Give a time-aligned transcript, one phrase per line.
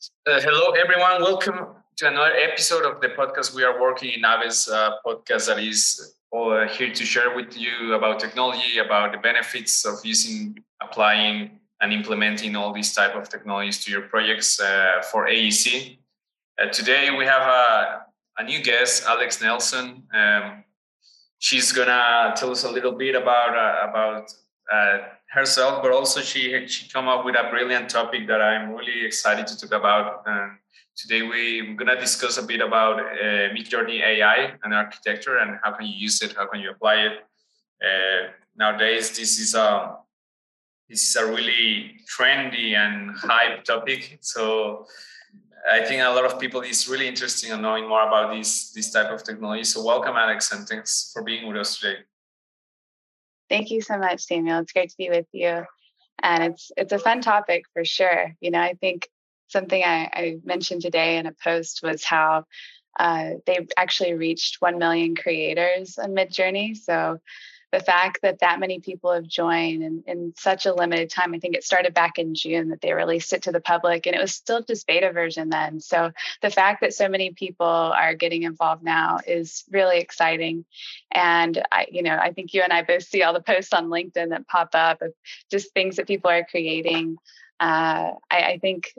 [0.00, 1.20] Uh, hello, everyone.
[1.20, 3.54] Welcome to another episode of the podcast.
[3.54, 7.92] We are working in Aves uh, podcast that is uh, here to share with you
[7.92, 13.84] about technology, about the benefits of using, applying, and implementing all these type of technologies
[13.84, 15.98] to your projects uh, for AEC.
[16.58, 18.06] Uh, today we have a,
[18.38, 20.04] a, new guest, Alex Nelson.
[20.14, 20.64] Um,
[21.40, 24.32] she's gonna tell us a little bit about uh, about
[24.72, 24.98] uh,
[25.30, 29.46] herself, but also she she come up with a brilliant topic that I'm really excited
[29.46, 30.22] to talk about.
[30.26, 30.58] And
[30.96, 35.72] today we, we're gonna discuss a bit about uh, Midjourney AI and architecture and how
[35.72, 37.12] can you use it, how can you apply it.
[37.82, 39.96] Uh, nowadays, this is a
[40.88, 44.18] this is a really trendy and hype topic.
[44.20, 44.86] So
[45.70, 48.90] I think a lot of people is really interested in knowing more about this this
[48.90, 49.64] type of technology.
[49.64, 52.09] So welcome, Alex, and thanks for being with us today.
[53.50, 54.60] Thank you so much, Samuel.
[54.60, 55.64] It's great to be with you.
[56.22, 58.36] And it's it's a fun topic for sure.
[58.40, 59.08] You know, I think
[59.48, 62.44] something I, I mentioned today in a post was how
[62.98, 66.76] uh, they've actually reached 1 million creators on Midjourney.
[66.76, 67.18] So
[67.72, 71.38] the fact that that many people have joined in, in such a limited time, I
[71.38, 74.20] think it started back in June that they released it to the public and it
[74.20, 75.80] was still just beta version then.
[75.80, 76.10] So
[76.42, 80.64] the fact that so many people are getting involved now is really exciting.
[81.12, 83.88] And I, you know, I think you and I both see all the posts on
[83.88, 85.12] LinkedIn that pop up of
[85.50, 87.18] just things that people are creating.
[87.60, 88.94] Uh, I, I think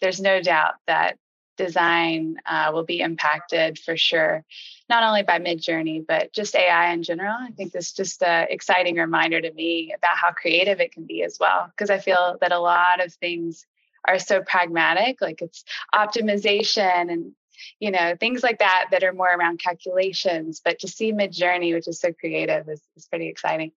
[0.00, 1.16] there's no doubt that
[1.62, 4.44] design uh, will be impacted for sure,
[4.88, 7.36] not only by Midjourney, but just AI in general.
[7.38, 11.04] I think this is just an exciting reminder to me about how creative it can
[11.04, 13.66] be as well, because I feel that a lot of things
[14.06, 17.32] are so pragmatic, like it's optimization and
[17.78, 20.60] you know things like that that are more around calculations.
[20.64, 23.70] But to see Midjourney, which is so creative, is, is pretty exciting.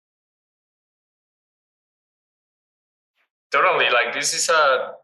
[3.51, 4.95] Totally, like this is a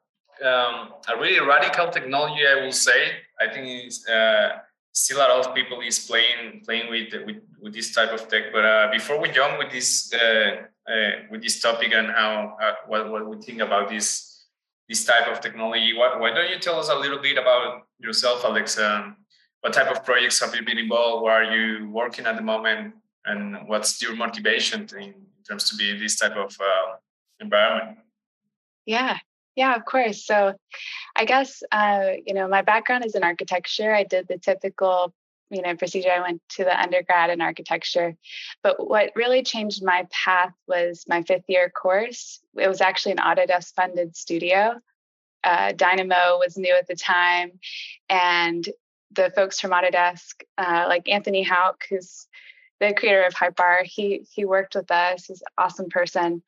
[0.43, 3.11] um, a really radical technology, I will say.
[3.39, 4.49] I think uh,
[4.91, 8.51] still a lot of people is playing playing with with, with this type of tech.
[8.53, 12.73] But uh, before we jump with this uh, uh with this topic and how uh,
[12.87, 14.45] what what we think about this
[14.89, 18.43] this type of technology, why, why don't you tell us a little bit about yourself,
[18.43, 18.77] Alex?
[18.77, 19.15] Um,
[19.61, 21.23] what type of projects have you been involved?
[21.23, 22.95] Where are you working at the moment?
[23.25, 25.13] And what's your motivation in
[25.47, 26.95] terms to be this type of uh,
[27.39, 27.99] environment?
[28.85, 29.19] Yeah,
[29.55, 30.25] yeah, of course.
[30.25, 30.53] So
[31.15, 33.93] I guess, uh, you know, my background is in architecture.
[33.93, 35.13] I did the typical,
[35.49, 36.11] you know, procedure.
[36.11, 38.15] I went to the undergrad in architecture.
[38.63, 42.39] But what really changed my path was my fifth year course.
[42.57, 44.79] It was actually an Autodesk funded studio.
[45.43, 47.59] Uh, Dynamo was new at the time.
[48.09, 48.67] And
[49.11, 52.27] the folks from Autodesk, uh, like Anthony Hauck who's
[52.79, 55.25] the creator of Hypar, he he worked with us.
[55.25, 56.41] He's an awesome person.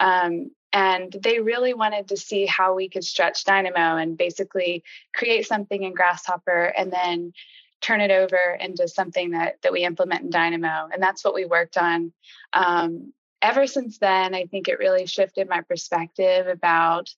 [0.00, 5.44] Um, and they really wanted to see how we could stretch Dynamo and basically create
[5.44, 7.32] something in Grasshopper and then
[7.80, 10.88] turn it over into something that that we implement in Dynamo.
[10.92, 12.12] And that's what we worked on.
[12.52, 13.12] Um,
[13.42, 17.12] ever since then, I think it really shifted my perspective about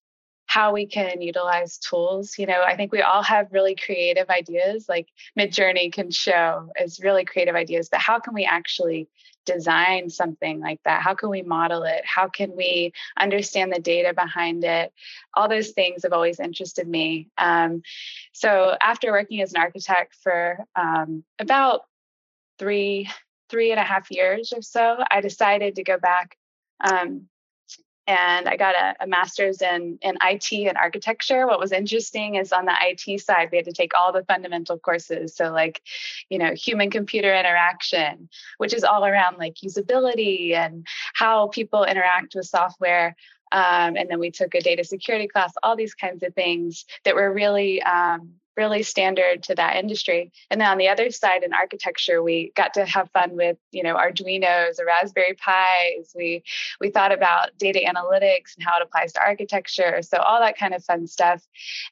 [0.46, 2.38] how we can utilize tools.
[2.38, 6.98] You know, I think we all have really creative ideas, like Midjourney can show as
[7.00, 9.06] really creative ideas, but how can we actually
[9.46, 11.02] design something like that?
[11.02, 12.02] How can we model it?
[12.04, 14.92] How can we understand the data behind it?
[15.34, 17.28] All those things have always interested me.
[17.38, 17.82] Um,
[18.32, 21.82] so after working as an architect for um, about
[22.58, 23.08] three
[23.48, 26.36] three and a half years or so, I decided to go back
[26.88, 27.28] um,
[28.10, 31.46] and I got a, a, master's in, in IT and architecture.
[31.46, 34.80] What was interesting is on the IT side, we had to take all the fundamental
[34.80, 35.36] courses.
[35.36, 35.80] So, like,
[36.28, 38.28] you know, human computer interaction,
[38.58, 43.14] which is all around like usability and how people interact with software.
[43.52, 47.14] Um, and then we took a data security class, all these kinds of things that
[47.14, 50.32] were really um, really standard to that industry.
[50.50, 53.82] And then on the other side in architecture, we got to have fun with, you
[53.82, 56.12] know, Arduinos or Raspberry Pis.
[56.14, 56.42] We
[56.80, 60.02] we thought about data analytics and how it applies to architecture.
[60.02, 61.46] So all that kind of fun stuff.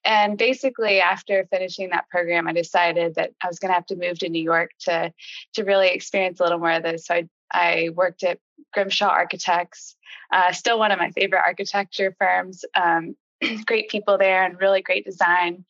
[0.05, 4.19] And basically after finishing that program, I decided that I was gonna have to move
[4.21, 5.13] to New York to
[5.55, 7.07] to really experience a little more of this.
[7.07, 8.39] So I I worked at
[8.75, 9.97] Grimshaw Architects,
[10.31, 12.65] uh, still one of my favorite architecture firms.
[12.75, 13.17] Um,
[13.67, 15.65] great people there and really great design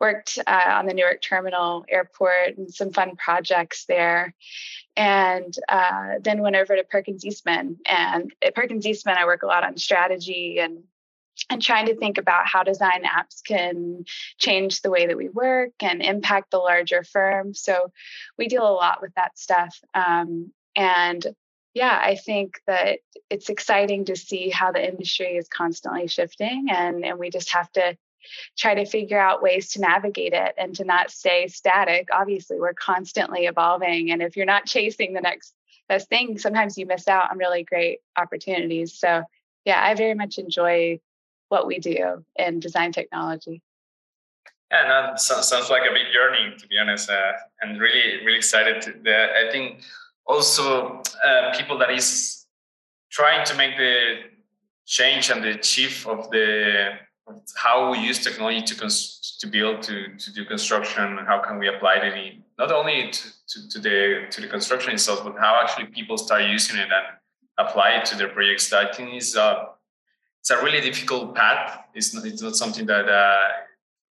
[0.00, 4.34] worked uh, on the Newark Terminal Airport and some fun projects there.
[4.96, 7.78] And uh, then went over to Perkins Eastman.
[7.86, 10.84] And at Perkins Eastman, I work a lot on strategy and
[11.50, 14.06] and trying to think about how design apps can
[14.38, 17.52] change the way that we work and impact the larger firm.
[17.52, 17.92] So
[18.38, 19.78] we deal a lot with that stuff.
[19.92, 21.26] Um, and
[21.74, 27.04] yeah, I think that it's exciting to see how the industry is constantly shifting, and,
[27.04, 27.98] and we just have to
[28.56, 32.08] try to figure out ways to navigate it and to not stay static.
[32.12, 34.10] Obviously, we're constantly evolving.
[34.10, 35.54] And if you're not chasing the next
[35.88, 38.98] best thing, sometimes you miss out on really great opportunities.
[38.98, 39.22] So,
[39.64, 41.00] yeah, I very much enjoy
[41.48, 43.62] what we do in design technology.
[44.70, 48.82] Yeah, no, sounds like a big journey, to be honest, uh, and really, really excited.
[48.82, 49.82] To, the, I think
[50.26, 52.46] also uh, people that is
[53.10, 54.22] trying to make the
[54.86, 56.98] change and the chief of the
[57.56, 61.68] how we use technology to cons- to build to to do construction how can we
[61.68, 65.60] apply it in, not only to, to, to, the to the construction itself but how
[65.62, 67.06] actually people start using it and
[67.58, 68.72] apply it to their projects.
[68.72, 69.66] I think is uh,
[70.40, 71.84] it's a really difficult path.
[71.94, 73.48] It's not, it's not something that uh,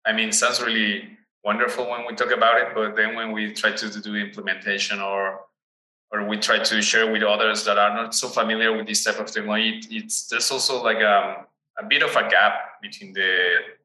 [0.07, 3.73] i mean sounds really wonderful when we talk about it but then when we try
[3.73, 5.41] to, to do implementation or
[6.13, 9.21] or we try to share with others that are not so familiar with this type
[9.21, 11.47] of technology, it's there's also like um,
[11.81, 13.31] a bit of a gap between the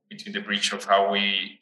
[0.10, 1.60] between the bridge of how we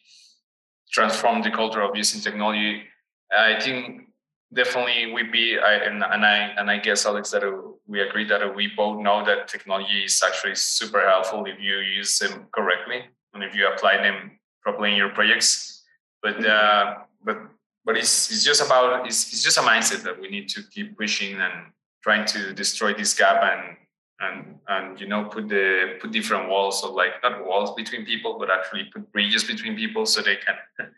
[0.92, 2.84] transform the culture of using technology.
[3.32, 4.10] I think
[4.54, 7.44] definitely we be I, and, and I and I guess Alex that
[7.88, 12.20] we agree that we both know that technology is actually super helpful if you use
[12.20, 13.02] them correctly
[13.34, 15.84] and if you apply them properly in your projects.
[16.22, 17.38] But uh, but
[17.86, 20.98] but it's it's just about it's, it's just a mindset that we need to keep
[20.98, 21.72] pushing and
[22.02, 23.78] trying to destroy this gap and
[24.24, 28.38] and and you know put the put different walls so like not walls between people
[28.40, 30.56] but actually put bridges between people so they can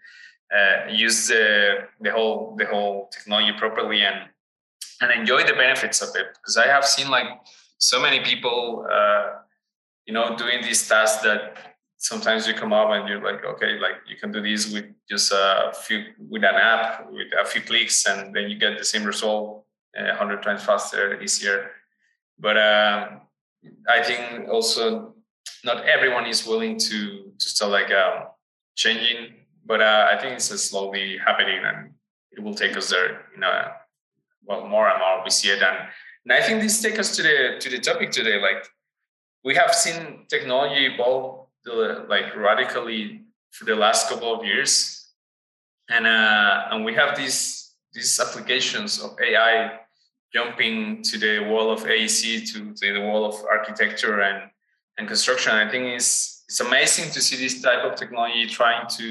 [0.57, 4.30] uh, use the the whole the whole technology properly and
[5.01, 7.27] and enjoy the benefits of it because i have seen like
[7.77, 9.25] so many people uh,
[10.06, 11.57] you know doing these tasks that
[11.98, 15.31] sometimes you come up and you're like, okay, like you can do this with just
[15.31, 19.04] a few with an app with a few clicks, and then you get the same
[19.04, 21.72] result a hundred times faster, easier.
[22.39, 23.21] But um,
[23.89, 25.15] I think also
[25.63, 28.27] not everyone is willing to to start like um,
[28.75, 29.33] changing.
[29.65, 31.91] But uh, I think it's slowly happening, and
[32.31, 33.25] it will take us there.
[33.33, 33.71] You know,
[34.43, 35.77] well, more and more we see it, and
[36.25, 38.39] and I think this takes us to the to the topic today.
[38.39, 38.67] Like
[39.43, 45.09] we have seen technology evolve the, like radically for the last couple of years,
[45.89, 49.79] and uh, and we have these these applications of AI
[50.35, 52.21] jumping to the wall of AEC
[52.51, 54.39] to, to the wall of architecture and
[54.97, 55.51] and construction.
[55.53, 59.07] I think it's it's amazing to see this type of technology trying to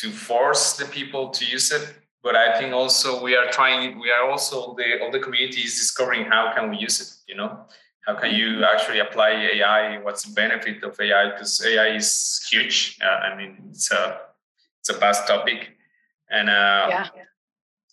[0.00, 1.84] to force the people to use it
[2.22, 6.22] but i think also we are trying we are also the all the communities discovering
[6.26, 7.50] how can we use it you know
[8.08, 9.98] how can you actually apply AI?
[9.98, 11.30] What's the benefit of AI?
[11.30, 12.98] Because AI is huge.
[13.04, 14.20] Uh, I mean, it's a
[14.80, 15.76] it's a vast topic,
[16.30, 17.08] and uh, yeah.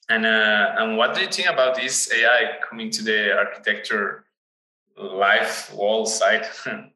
[0.09, 4.25] And uh, and what do you think about this AI coming to the architecture
[4.95, 6.45] life wall side?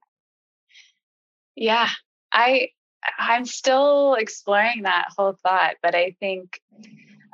[1.55, 1.89] yeah,
[2.31, 2.69] I
[3.17, 6.61] I'm still exploring that whole thought, but I think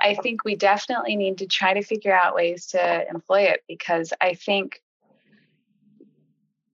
[0.02, 4.14] I think we definitely need to try to figure out ways to employ it because
[4.22, 4.82] I think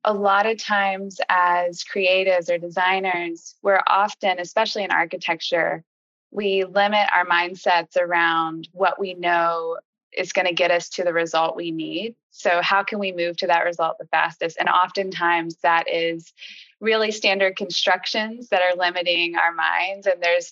[0.03, 5.83] a lot of times as creatives or designers, we're often, especially in architecture,
[6.31, 9.77] we limit our mindsets around what we know
[10.17, 12.15] is going to get us to the result we need.
[12.31, 14.57] So, how can we move to that result the fastest?
[14.59, 16.33] And oftentimes, that is
[16.81, 20.07] really standard constructions that are limiting our minds.
[20.07, 20.51] And there's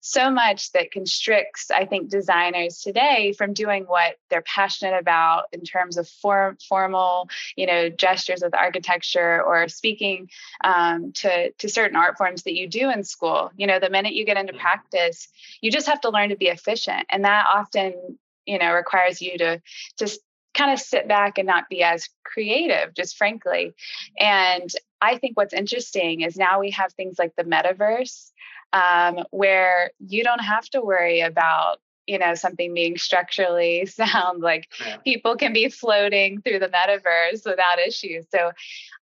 [0.00, 5.62] so much that constricts, I think, designers today from doing what they're passionate about in
[5.62, 10.30] terms of form, formal, you know, gestures with architecture or speaking
[10.64, 13.50] um, to to certain art forms that you do in school.
[13.56, 14.62] You know, the minute you get into mm-hmm.
[14.62, 15.28] practice,
[15.60, 19.36] you just have to learn to be efficient, and that often, you know, requires you
[19.38, 19.60] to
[19.98, 20.20] just
[20.54, 23.74] kind of sit back and not be as creative, just frankly.
[24.18, 28.30] And I think what's interesting is now we have things like the metaverse,
[28.72, 34.68] um, where you don't have to worry about you know something being structurally sound like
[34.84, 34.96] yeah.
[34.98, 38.50] people can be floating through the metaverse without issues so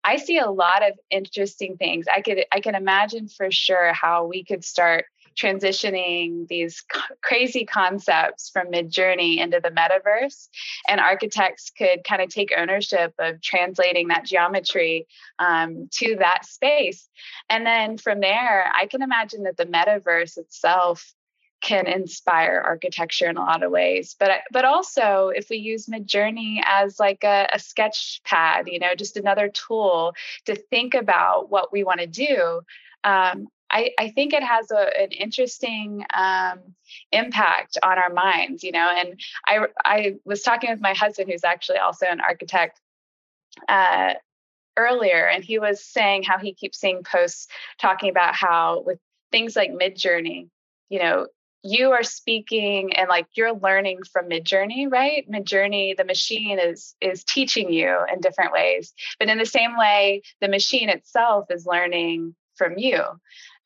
[0.03, 4.27] i see a lot of interesting things i could i can imagine for sure how
[4.27, 5.05] we could start
[5.39, 6.83] transitioning these
[7.23, 10.49] crazy concepts from Midjourney into the metaverse.
[10.89, 15.07] And architects could kind of take ownership of translating that geometry
[15.39, 17.09] um, to that space.
[17.49, 21.15] And then from there, I can imagine that the metaverse itself
[21.63, 26.59] can inspire architecture in a lot of ways but but also if we use midjourney
[26.65, 30.13] as like a, a sketch pad you know just another tool
[30.45, 32.61] to think about what we want to do
[33.05, 36.61] um, I, I think it has a, an interesting um,
[37.13, 38.91] impact on our minds, you know.
[38.91, 42.81] And I, I was talking with my husband, who's actually also an architect,
[43.69, 44.15] uh,
[44.79, 48.99] earlier, and he was saying how he keeps seeing posts talking about how with
[49.31, 50.49] things like Midjourney,
[50.89, 51.27] you know,
[51.63, 57.25] you are speaking and like you're learning from midjourney right midjourney the machine is is
[57.25, 62.37] teaching you in different ways but in the same way the machine itself is learning
[62.57, 63.03] from you.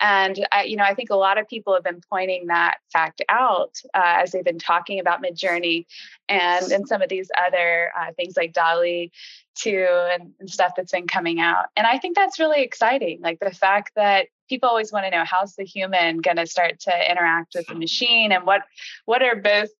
[0.00, 3.22] And I, you know i think a lot of people have been pointing that fact
[3.28, 5.86] out uh, as they've been talking about midjourney
[6.28, 9.12] and and some of these other uh, things like DALL-E
[9.56, 11.66] 2 and, and stuff that's been coming out.
[11.76, 15.24] And i think that's really exciting like the fact that people always want to know
[15.24, 18.32] how's the human going to start to interact with the machine?
[18.32, 18.62] And what
[19.06, 19.70] what are both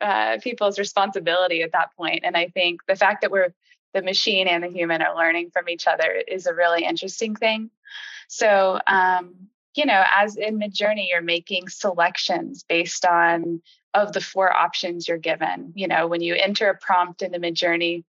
[0.00, 2.22] uh, people's responsibility at that point.
[2.22, 2.24] point?
[2.24, 3.54] And i think the fact that we're
[3.94, 7.70] the machine and the human are learning from each other is a really interesting thing.
[8.28, 9.34] So um,
[9.74, 13.62] you know as in midjourney you're making selections based on
[13.94, 15.72] of the four options you're given.
[15.74, 18.04] You know when you enter a prompt in the midjourney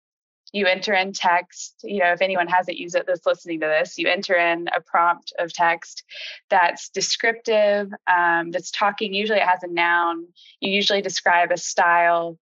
[0.52, 1.80] you enter in text.
[1.82, 4.80] You know if anyone hasn't used it that's listening to this you enter in a
[4.80, 6.04] prompt of text
[6.48, 9.12] that's descriptive um, that's talking.
[9.12, 10.26] Usually it has a noun.
[10.60, 12.38] You usually describe a style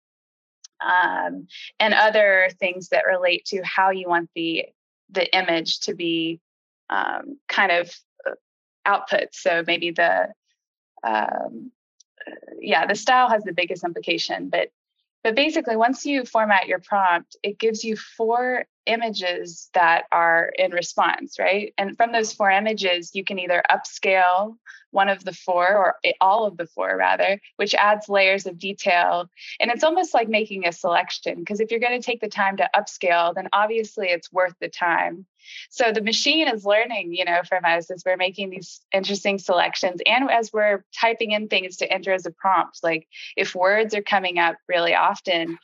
[0.80, 1.46] um,
[1.78, 4.66] and other things that relate to how you want the
[5.10, 6.40] the image to be
[6.88, 7.92] um, kind of
[8.26, 8.34] uh,
[8.86, 9.28] output.
[9.32, 10.28] So maybe the
[11.02, 11.72] um,
[12.26, 14.70] uh, yeah the style has the biggest implication but
[15.22, 20.72] but basically, once you format your prompt, it gives you four images that are in
[20.72, 21.72] response, right?
[21.78, 24.56] And from those four images, you can either upscale
[24.90, 29.30] one of the four or all of the four rather, which adds layers of detail.
[29.60, 32.56] And it's almost like making a selection because if you're going to take the time
[32.56, 35.26] to upscale, then obviously it's worth the time.
[35.70, 40.00] So the machine is learning, you know, from us as we're making these interesting selections
[40.06, 42.80] and as we're typing in things to enter as a prompt.
[42.82, 43.06] Like
[43.36, 45.58] if words are coming up really often,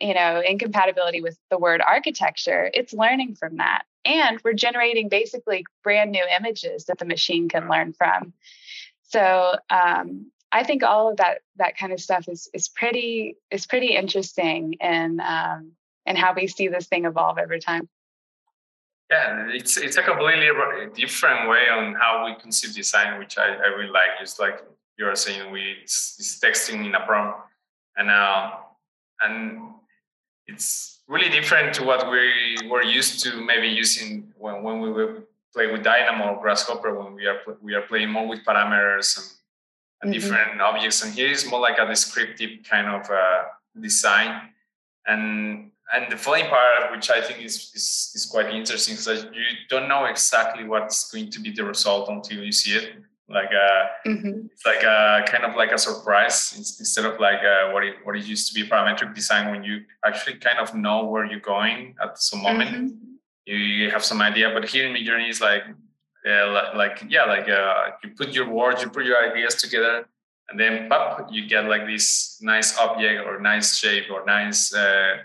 [0.00, 3.82] you know, incompatibility with the word architecture, it's learning from that.
[4.04, 8.32] And we're generating basically brand new images that the machine can learn from.
[9.02, 13.66] So um, I think all of that that kind of stuff is is pretty is
[13.66, 15.72] pretty interesting and um,
[16.14, 17.88] how we see this thing evolve over time.
[19.10, 20.48] Yeah, it's it's a completely
[20.94, 24.18] different way on how we conceive design, which I, I really like.
[24.18, 24.64] Just like
[24.98, 27.38] you're saying, we it's, it's texting in a prompt,
[27.96, 28.50] and uh,
[29.20, 29.60] and
[30.46, 35.24] it's really different to what we were used to maybe using when, when we were
[35.54, 39.26] play with Dynamo or Grasshopper when we are we are playing more with parameters and,
[40.02, 40.20] and mm-hmm.
[40.20, 41.02] different objects.
[41.02, 43.44] And here is more like a descriptive kind of uh,
[43.80, 44.50] design.
[45.06, 49.34] And and the funny part, which I think is is, is quite interesting, is that
[49.34, 52.92] you don't know exactly what's going to be the result until you see it
[53.28, 54.46] like a mm-hmm.
[54.52, 58.16] it's like a kind of like a surprise instead of like a, what it what
[58.16, 61.94] it used to be parametric design when you actually kind of know where you're going
[62.00, 62.94] at some moment mm-hmm.
[63.46, 65.64] you, you, have some idea but here in midjourney is like
[66.24, 70.08] like, like yeah like uh, you put your words you put your ideas together
[70.48, 75.16] and then pop you get like this nice object or nice shape or nice uh,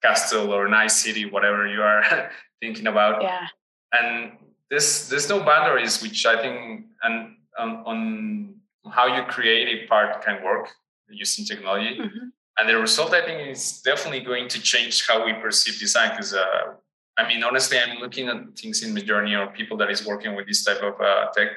[0.00, 2.30] castle or nice city whatever you are
[2.60, 3.46] thinking about yeah
[3.92, 4.32] and
[4.72, 8.54] there's there's no boundaries, which I think and um, on
[8.90, 10.66] how you create a part can work
[11.10, 11.98] using technology.
[11.98, 12.28] Mm-hmm.
[12.58, 16.10] And the result, I think, is definitely going to change how we perceive design.
[16.10, 16.72] Because uh,
[17.18, 20.46] I mean, honestly, I'm looking at things in Midjourney or people that is working with
[20.46, 21.50] this type of uh, tech,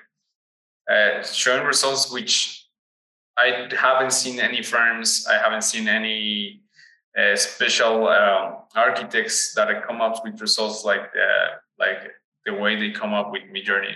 [0.91, 2.67] uh, showing results which
[3.37, 5.25] I haven't seen any firms.
[5.31, 6.63] I haven't seen any
[7.17, 11.47] uh, special um, architects that come up with results like uh,
[11.79, 12.11] like
[12.45, 13.95] the way they come up with Midjourney.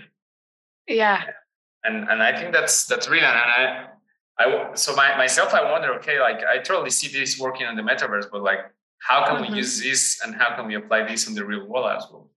[0.88, 1.24] Yeah.
[1.84, 3.36] And and I think that's that's brilliant.
[3.36, 3.88] And I
[4.40, 7.82] I so my, myself I wonder, okay, like I totally see this working on the
[7.84, 8.60] metaverse, but like
[9.00, 9.54] how can mm-hmm.
[9.54, 12.30] we use this and how can we apply this in the real world as well?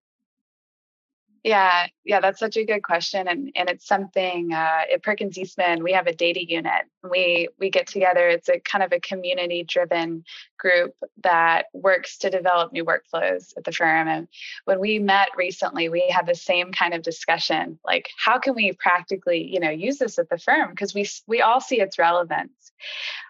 [1.45, 5.83] Yeah, yeah, that's such a good question, and and it's something uh, at Perkins Eastman
[5.83, 6.85] we have a data unit.
[7.03, 8.29] We we get together.
[8.29, 10.25] It's a kind of a community driven
[10.63, 14.07] group that works to develop new workflows at the firm.
[14.07, 14.29] And
[14.65, 18.73] when we met recently, we had the same kind of discussion, like how can we
[18.73, 22.73] practically, you know, use this at the firm because we we all see its relevance.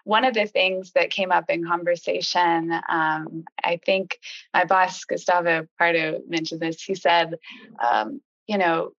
[0.03, 4.19] One of the things that came up in conversation, um, I think
[4.53, 6.81] my boss Gustavo Pardo mentioned this.
[6.81, 7.35] He said,
[7.83, 8.91] um, you know,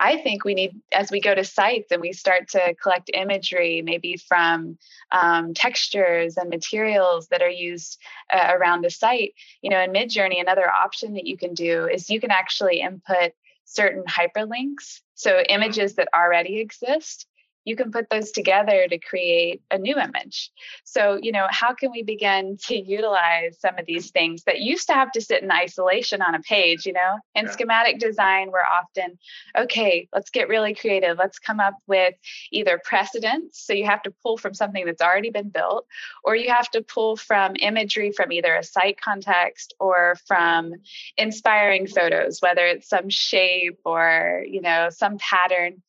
[0.00, 3.82] I think we need, as we go to sites and we start to collect imagery,
[3.82, 4.78] maybe from
[5.12, 7.98] um, textures and materials that are used
[8.32, 12.10] uh, around the site, you know, in Midjourney, another option that you can do is
[12.10, 13.32] you can actually input
[13.64, 17.26] certain hyperlinks, so images that already exist,
[17.66, 20.50] you can put those together to create a new image.
[20.84, 24.86] So, you know, how can we begin to utilize some of these things that used
[24.86, 27.18] to have to sit in isolation on a page, you know?
[27.34, 27.50] In yeah.
[27.50, 29.18] schematic design, we're often,
[29.58, 31.18] okay, let's get really creative.
[31.18, 32.14] Let's come up with
[32.52, 33.66] either precedents.
[33.66, 35.86] So you have to pull from something that's already been built,
[36.22, 40.72] or you have to pull from imagery from either a site context or from
[41.16, 45.82] inspiring photos, whether it's some shape or, you know, some pattern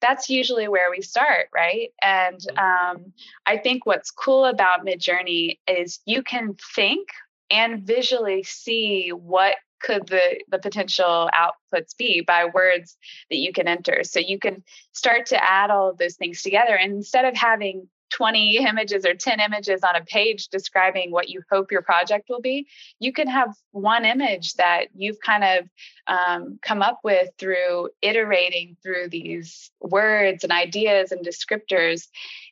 [0.00, 1.90] that's usually where we start, right?
[2.02, 2.58] And mm-hmm.
[2.96, 3.12] um,
[3.46, 7.08] I think what's cool about Midjourney is you can think
[7.50, 12.96] and visually see what could the the potential outputs be by words
[13.30, 16.74] that you can enter so you can start to add all of those things together
[16.74, 17.86] and instead of having
[18.16, 22.40] 20 images or 10 images on a page describing what you hope your project will
[22.40, 22.66] be,
[22.98, 25.68] you can have one image that you've kind of
[26.06, 32.08] um, come up with through iterating through these words and ideas and descriptors.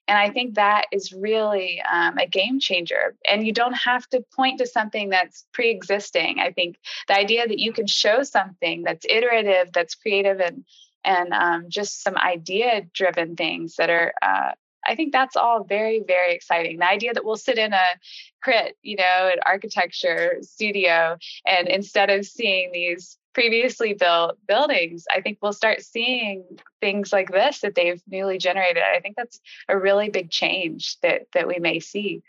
[0.06, 3.14] And I think that is really um, a game changer.
[3.30, 6.40] And you don't have to point to something that's pre existing.
[6.40, 6.76] I think
[7.08, 10.64] the idea that you can show something that's iterative, that's creative, and
[11.06, 14.52] and um, just some idea driven things that are uh,
[14.86, 16.78] I think that's all very, very exciting.
[16.78, 17.84] The idea that we'll sit in a
[18.42, 25.20] crit, you know, an architecture studio, and instead of seeing these previously built buildings, I
[25.20, 26.44] think we'll start seeing
[26.80, 28.82] things like this that they've newly generated.
[28.82, 32.22] I think that's a really big change that that we may see.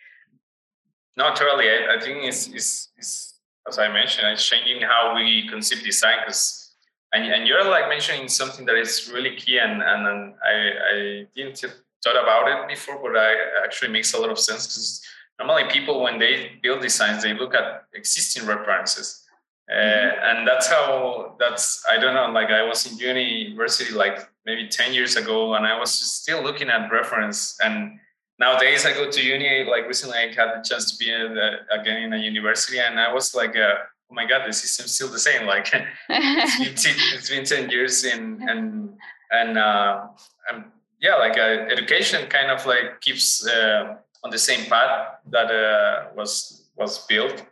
[1.18, 1.70] No, totally.
[1.70, 6.18] I, I think it's, it's, it's, as I mentioned, it's changing how we conceive design
[6.26, 6.66] because
[7.14, 11.28] and, and you're like mentioning something that is really key and, and, and I, I
[11.36, 11.64] didn't
[12.06, 13.34] thought about it before, but I
[13.64, 15.02] actually makes a lot of sense because
[15.40, 19.26] normally people when they build designs they look at existing references,
[19.70, 20.38] uh, mm-hmm.
[20.38, 22.30] and that's how that's I don't know.
[22.32, 26.70] Like I was in university like maybe ten years ago, and I was still looking
[26.70, 28.00] at reference and.
[28.38, 29.64] Nowadays, I go to uni.
[29.64, 31.40] Like recently, I had the chance to be in
[31.72, 33.76] again in a university, and I was like, uh,
[34.12, 35.72] "Oh my god, the system's still the same." Like
[36.10, 38.98] it's been, it's been ten years, in, and
[39.32, 40.08] and uh,
[40.52, 40.66] I'm
[41.06, 46.08] yeah, like uh, education kind of like keeps uh, on the same path that uh,
[46.15, 47.46] was was built,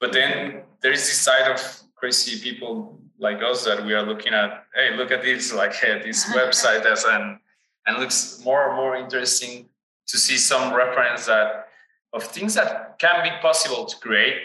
[0.00, 1.60] but then there is this side of
[1.94, 4.50] crazy people like us that we are looking at.
[4.74, 5.52] Hey, look at this!
[5.52, 7.38] Like hey, this website as an
[7.86, 9.68] and looks more and more interesting
[10.08, 11.68] to see some reference that
[12.12, 14.44] of things that can be possible to create,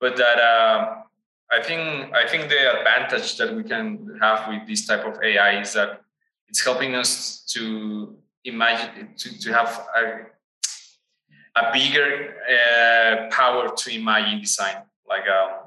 [0.00, 0.38] but that.
[0.38, 1.02] Uh,
[1.48, 5.60] I think I think the advantage that we can have with this type of AI
[5.60, 6.00] is that
[6.48, 14.40] it's helping us to imagine to, to have a, a bigger uh, power to imagine
[14.40, 14.76] design
[15.08, 15.66] like uh,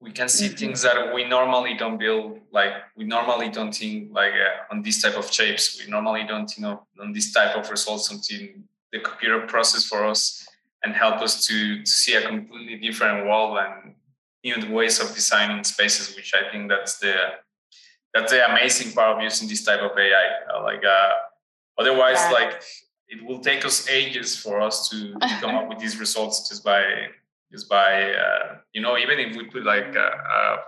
[0.00, 0.56] we can see mm-hmm.
[0.56, 5.02] things that we normally don't build like we normally don't think like uh, on this
[5.02, 8.48] type of shapes we normally don't think of on this type of results until
[8.92, 10.46] the computer process for us
[10.84, 13.94] and help us to, to see a completely different world and
[14.44, 17.14] new ways of designing spaces which i think that's the
[18.14, 20.28] that's the amazing part of using this type of AI.
[20.52, 21.12] Uh, like uh,
[21.78, 22.30] otherwise, yeah.
[22.30, 22.62] like
[23.08, 26.64] it will take us ages for us to, to come up with these results just
[26.64, 26.82] by
[27.52, 30.10] just by uh, you know even if we put like a,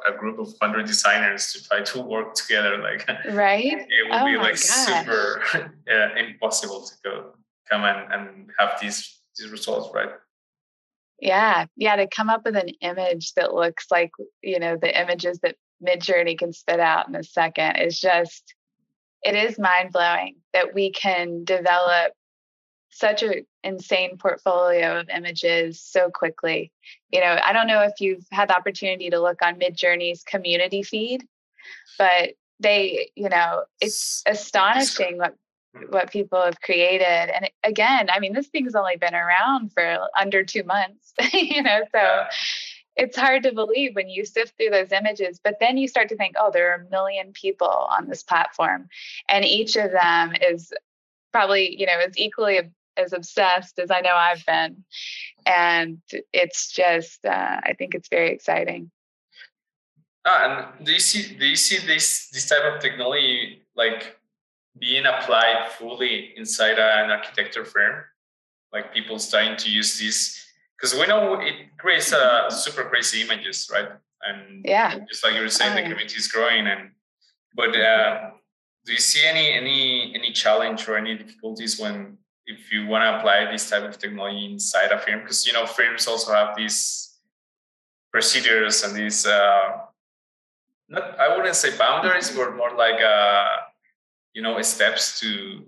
[0.08, 4.20] a, a, group of hundred designers to try to work together, like right, it would
[4.20, 4.60] oh be like gosh.
[4.86, 5.72] super
[6.16, 7.32] impossible to go
[7.70, 10.10] come and, and have these these results, right?
[11.20, 14.10] Yeah, yeah, to come up with an image that looks like
[14.42, 18.54] you know the images that Midjourney can spit out in a second is just,
[19.22, 22.12] it is mind blowing that we can develop
[22.90, 26.72] such an insane portfolio of images so quickly.
[27.10, 30.82] You know, I don't know if you've had the opportunity to look on Midjourney's community
[30.82, 31.24] feed,
[31.98, 35.34] but they, you know, it's astonishing what
[35.90, 37.06] what people have created.
[37.06, 41.82] And again, I mean, this thing's only been around for under two months, you know,
[41.92, 42.26] so yeah
[43.00, 46.16] it's hard to believe when you sift through those images, but then you start to
[46.16, 48.88] think, oh, there are a million people on this platform,
[49.28, 50.72] and each of them is
[51.32, 52.60] probably, you know, is equally
[52.96, 54.84] as obsessed as I know I've been,
[55.46, 56.00] and
[56.32, 58.90] it's just, uh, I think it's very exciting.
[60.26, 64.18] Ah, and do you see do you see this this type of technology like
[64.78, 68.04] being applied fully inside an architecture firm?
[68.70, 70.39] Like people starting to use this
[70.80, 73.88] because we know it creates uh, super crazy images, right?
[74.22, 76.66] And yeah, just like you were saying, the community is growing.
[76.66, 76.90] And
[77.54, 78.30] but uh,
[78.84, 82.16] do you see any any any challenge or any difficulties when
[82.46, 85.20] if you want to apply this type of technology inside a firm?
[85.20, 87.18] Because you know, firms also have these
[88.10, 89.26] procedures and these.
[89.26, 89.86] Uh,
[90.88, 93.46] not, I wouldn't say boundaries, but more like uh,
[94.32, 95.64] you know steps to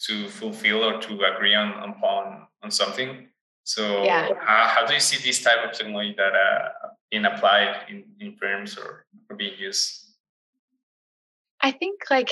[0.00, 3.28] to fulfill or to agree on upon on something.
[3.68, 4.30] So yeah.
[4.40, 8.34] how, how do you see this type of technology that uh, being applied in, in
[8.36, 10.06] firms or, or being used?
[11.60, 12.30] I think like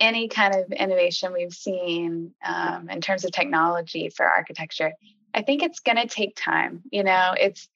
[0.00, 4.92] any kind of innovation we've seen um, in terms of technology for architecture,
[5.32, 6.82] I think it's going to take time.
[6.92, 7.70] You know, it's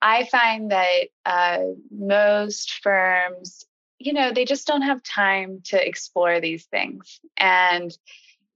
[0.00, 3.64] I find that uh, most firms,
[3.98, 7.90] you know, they just don't have time to explore these things, and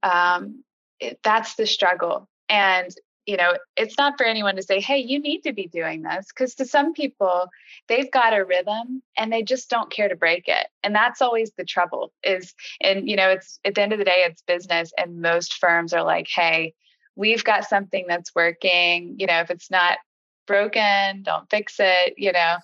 [0.04, 0.62] um,
[1.00, 2.28] it, that's the struggle.
[2.48, 2.94] And
[3.26, 6.26] you know, it's not for anyone to say, hey, you need to be doing this.
[6.28, 7.48] Because to some people,
[7.88, 10.66] they've got a rhythm and they just don't care to break it.
[10.82, 14.04] And that's always the trouble is, and, you know, it's at the end of the
[14.04, 14.92] day, it's business.
[14.98, 16.74] And most firms are like, hey,
[17.14, 19.16] we've got something that's working.
[19.18, 19.98] You know, if it's not
[20.46, 22.56] broken, don't fix it, you know.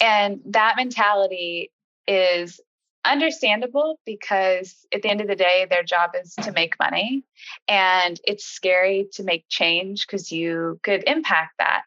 [0.00, 1.70] And that mentality
[2.08, 2.60] is
[3.04, 7.24] understandable because at the end of the day their job is to make money
[7.66, 11.82] and it's scary to make change because you could impact that.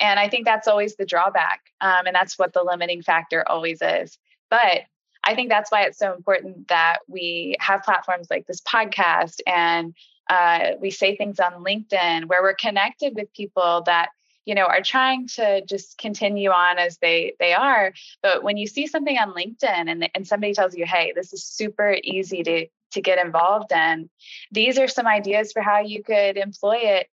[0.00, 3.80] And i think that's always the drawback um, and that's what the limiting factor always
[3.82, 4.18] is.
[4.50, 4.82] But
[5.24, 9.94] i think that's why it's so important that we have platforms like this podcast and
[10.30, 14.10] uh, we say things on linkedin where we're connected with people that
[14.48, 17.92] you know are trying to just continue on as they they are.
[18.22, 21.44] But when you see something on linkedin and, and somebody tells you hey this is
[21.44, 24.08] super easy to to get involved in
[24.50, 27.08] these are some ideas for how you could employ it.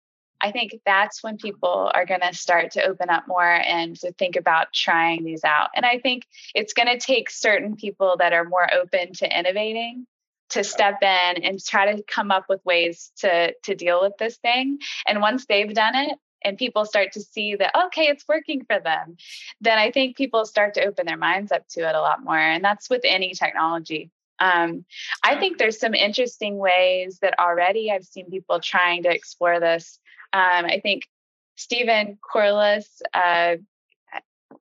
[0.40, 4.10] I think that's when people are going to start to open up more and to
[4.12, 5.68] think about trying these out.
[5.76, 10.06] And i think it's going to take certain people that are more open to innovating
[10.48, 14.36] to step in and try to come up with ways to to deal with this
[14.38, 14.78] thing.
[15.06, 18.78] And once they've done it and people start to see that okay it's working for
[18.80, 19.16] them
[19.60, 22.38] then i think people start to open their minds up to it a lot more
[22.38, 24.10] and that's with any technology.
[24.38, 24.84] Um,
[25.22, 29.98] i think there's some interesting ways that already i've seen people trying to explore this.
[30.32, 31.08] Um, i think
[31.56, 33.56] Stephen Coorlas uh,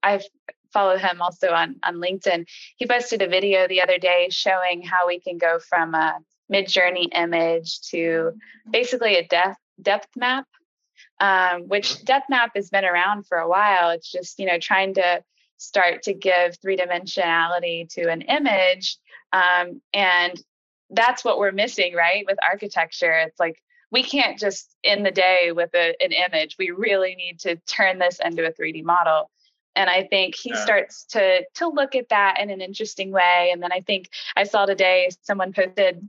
[0.03, 0.23] i've
[0.73, 2.45] followed him also on, on linkedin.
[2.77, 6.19] He posted a video the other day showing how we can go from a
[6.51, 8.33] Midjourney image to
[8.69, 10.45] basically a depth depth map
[11.19, 12.05] um, which mm-hmm.
[12.05, 13.89] depth map has been around for a while.
[13.91, 15.23] It's just, you know, trying to
[15.57, 18.97] start to give three dimensionality to an image.
[19.33, 20.41] Um, and
[20.89, 22.25] that's what we're missing, right?
[22.25, 26.55] With architecture, it's like we can't just in the day with a, an image.
[26.57, 29.29] We really need to turn this into a 3D model.
[29.75, 30.63] And I think he yeah.
[30.63, 33.49] starts to to look at that in an interesting way.
[33.51, 36.07] And then I think I saw today someone posted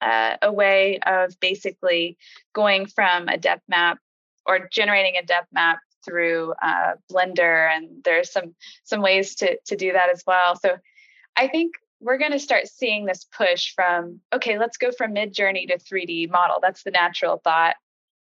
[0.00, 2.16] uh, a way of basically
[2.52, 3.98] going from a depth map
[4.48, 9.76] or generating a depth map through uh, Blender, and there's some some ways to to
[9.76, 10.56] do that as well.
[10.56, 10.76] So
[11.36, 15.68] I think we're going to start seeing this push from okay, let's go from Midjourney
[15.68, 16.58] to 3D model.
[16.60, 17.76] That's the natural thought.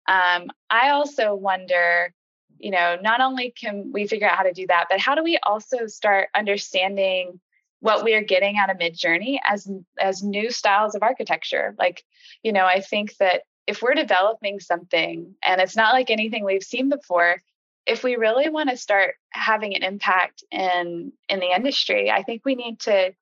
[0.08, 2.14] Um, I also wonder,
[2.60, 5.24] you know, not only can we figure out how to do that, but how do
[5.24, 7.40] we also start understanding
[7.80, 9.68] what we are getting out of Midjourney as
[10.00, 11.76] as new styles of architecture?
[11.78, 12.04] Like,
[12.44, 16.64] you know, I think that if we're developing something and it's not like anything we've
[16.64, 17.38] seen before,
[17.86, 22.44] if we really want to start having an impact in in the industry, I think
[22.46, 23.14] we need to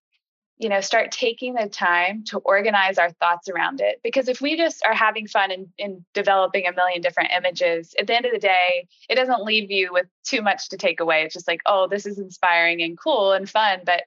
[0.58, 4.00] you know start taking the time to organize our thoughts around it.
[4.04, 8.16] Because if we just are having fun in developing a million different images at the
[8.16, 11.24] end of the day it doesn't leave you with too much to take away.
[11.24, 14.04] It's just like oh this is inspiring and cool and fun but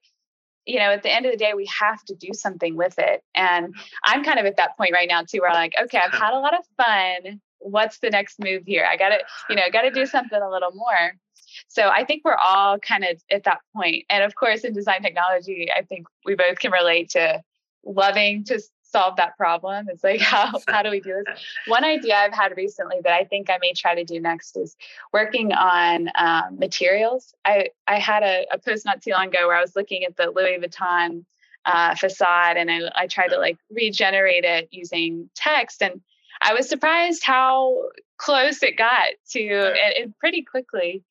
[0.66, 3.22] you know, at the end of the day, we have to do something with it.
[3.34, 3.74] And
[4.04, 6.34] I'm kind of at that point right now too, where I'm like, okay, I've had
[6.34, 7.40] a lot of fun.
[7.58, 8.86] What's the next move here?
[8.88, 11.14] I got to, you know, got to do something a little more.
[11.68, 14.04] So I think we're all kind of at that point.
[14.10, 17.42] And of course, in design technology, I think we both can relate to
[17.84, 19.88] loving to solve that problem.
[19.88, 21.40] It's like how how do we do this?
[21.66, 24.76] One idea I've had recently that I think I may try to do next is
[25.12, 27.34] working on um, materials.
[27.44, 30.16] I I had a, a, post not too long ago where I was looking at
[30.16, 31.24] the Louis Vuitton
[31.64, 36.00] uh, facade and I, I tried to like regenerate it using text and
[36.40, 37.82] I was surprised how
[38.18, 41.02] close it got to it, it pretty quickly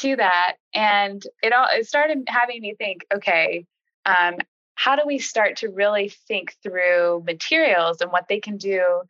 [0.00, 3.64] to that and it all it started having me think okay
[4.04, 4.36] um,
[4.76, 9.02] how do we start to really think through materials and what they can do?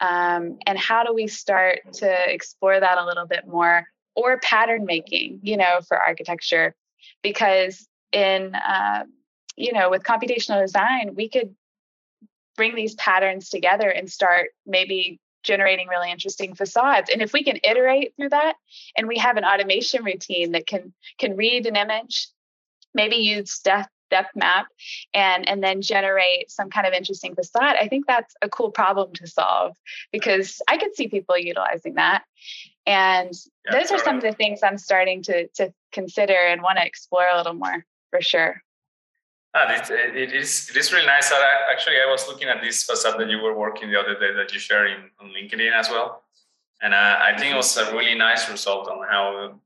[0.00, 4.84] Um, and how do we start to explore that a little bit more or pattern
[4.84, 6.74] making you know for architecture?
[7.22, 9.04] Because in uh,
[9.56, 11.54] you know with computational design we could
[12.56, 17.10] bring these patterns together and start maybe generating really interesting facades.
[17.12, 18.54] And if we can iterate through that
[18.96, 22.28] and we have an automation routine that can can read an image
[22.94, 24.66] maybe use depth depth map
[25.14, 29.12] and and then generate some kind of interesting facade i think that's a cool problem
[29.12, 29.76] to solve
[30.12, 32.24] because i could see people utilizing that.
[32.86, 33.32] And
[33.66, 36.86] yeah, those are some of the things i'm starting to to consider and want to
[36.86, 38.62] explore a little more for sure.
[39.54, 41.32] Ah, it, it is it is really nice.
[41.70, 44.52] actually, I was looking at this facade that you were working the other day that
[44.52, 46.22] you shared in, on LinkedIn as well,
[46.82, 49.60] and uh, I think it was a really nice result on how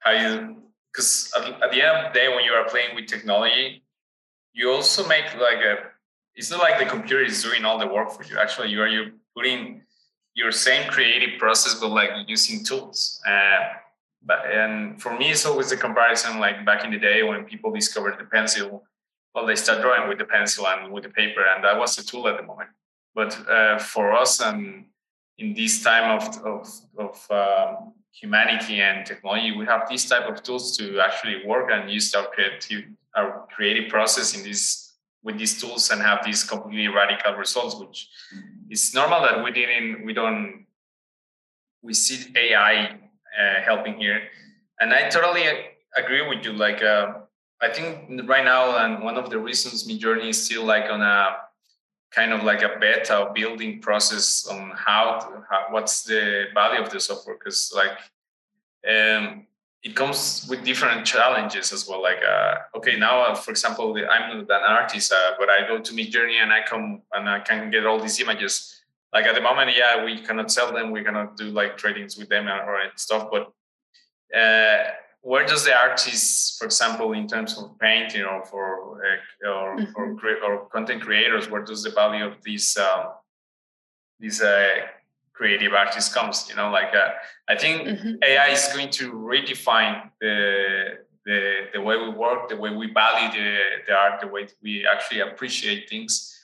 [0.00, 0.56] how you
[0.92, 3.82] because at, at, the end of the day, when you are playing with technology,
[4.52, 5.76] you also make like a.
[6.34, 8.38] It's not like the computer is doing all the work for you.
[8.38, 9.82] Actually, you are you putting
[10.34, 13.20] your same creative process, but like using tools.
[13.26, 13.74] Uh,
[14.24, 16.38] but and for me, it's always the comparison.
[16.38, 18.84] Like back in the day when people discovered the pencil
[19.34, 22.02] well, they start drawing with the pencil and with the paper, and that was the
[22.02, 22.70] tool at the moment.
[23.14, 24.86] But uh, for us, and
[25.38, 30.42] in this time of of, of um, humanity and technology, we have these type of
[30.42, 32.84] tools to actually work and use our creative
[33.16, 38.08] our creative process in this with these tools and have these completely radical results, which
[38.70, 40.66] is normal that we didn't we don't
[41.82, 42.92] we see AI
[43.38, 44.22] uh, helping here,
[44.80, 45.44] and I totally
[45.96, 46.52] agree with you.
[46.52, 46.82] Like.
[46.82, 47.26] Uh,
[47.62, 51.36] I think right now, and one of the reasons Midjourney is still like on a
[52.10, 56.90] kind of like a beta building process on how, to, how what's the value of
[56.90, 57.98] the software because like
[58.88, 59.46] um,
[59.82, 62.02] it comes with different challenges as well.
[62.02, 65.78] Like uh, okay, now uh, for example, I'm not an artist, uh, but I go
[65.78, 68.82] to Midjourney and I come and I can get all these images.
[69.12, 72.28] Like at the moment, yeah, we cannot sell them, we cannot do like tradings with
[72.28, 73.52] them or, or stuff, but
[74.36, 74.90] uh,
[75.22, 79.92] where does the artist, for example, in terms of painting or for uh, or, mm-hmm.
[79.96, 83.12] or, or content creators, where does the value of these um,
[84.18, 84.68] these uh,
[85.32, 86.46] creative artists comes?
[86.48, 87.10] You know, like uh,
[87.48, 88.14] I think mm-hmm.
[88.22, 93.30] AI is going to redefine the the the way we work, the way we value
[93.30, 96.34] the the art, the way we actually appreciate things.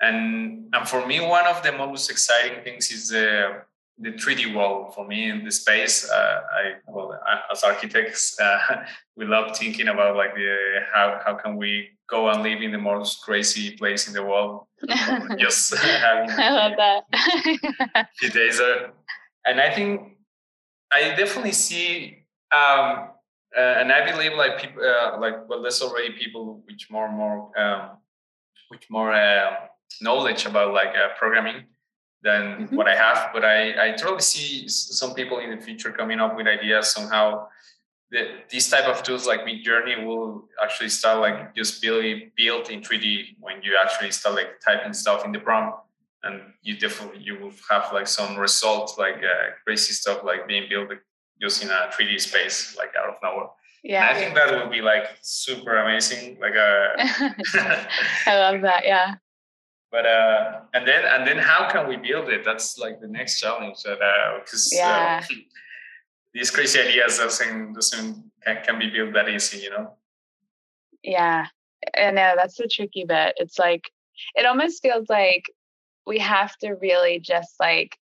[0.00, 3.62] And and for me, one of the most exciting things is the
[4.00, 6.10] the 3D world for me in the space.
[6.10, 7.18] Uh, I well,
[7.52, 8.84] as architects, uh,
[9.16, 10.56] we love thinking about like the
[10.92, 14.66] how how can we go and live in the most crazy place in the world.
[15.38, 18.08] just having I love that.
[18.18, 18.60] few days
[19.46, 20.16] and I think
[20.92, 22.24] I definitely see.
[22.54, 23.10] Um,
[23.56, 27.16] uh, and I believe like people uh, like well, there's already people which more and
[27.16, 27.98] more um,
[28.70, 29.66] with more uh,
[30.00, 31.66] knowledge about like uh, programming
[32.22, 32.76] than mm-hmm.
[32.76, 33.30] what I have.
[33.32, 37.48] But I, I totally see some people in the future coming up with ideas somehow
[38.10, 42.80] that these type of tools like Midjourney will actually start like just being built in
[42.80, 45.78] 3D when you actually start like typing stuff in the prompt
[46.24, 50.68] and you definitely you will have like some results like uh, crazy stuff like being
[50.68, 50.90] built
[51.38, 53.48] using a 3D space like out of nowhere.
[53.82, 56.38] Yeah, and I think that would be like super amazing.
[56.38, 57.36] Like uh, a,
[58.26, 58.84] I love that.
[58.84, 59.14] Yeah,
[59.90, 62.44] but uh and then and then how can we build it?
[62.44, 65.22] That's like the next challenge that uh because uh, yeah.
[65.22, 65.34] uh,
[66.34, 69.94] these crazy ideas doesn't doesn't can, can be built that easy you know?
[71.02, 71.46] Yeah.
[71.96, 73.34] I know that's the tricky bit.
[73.38, 73.90] It's like
[74.34, 75.50] it almost feels like
[76.06, 77.96] we have to really just like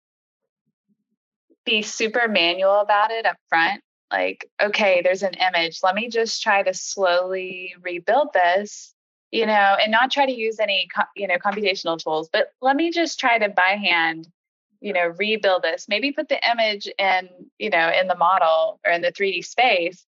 [1.65, 5.79] be super manual about it up front like okay there's an image.
[5.83, 8.93] Let me just try to slowly rebuild this
[9.31, 12.91] you know, and not try to use any, you know, computational tools, but let me
[12.91, 14.27] just try to by hand,
[14.79, 15.87] you know, rebuild this.
[15.89, 20.05] Maybe put the image in, you know, in the model or in the 3D space,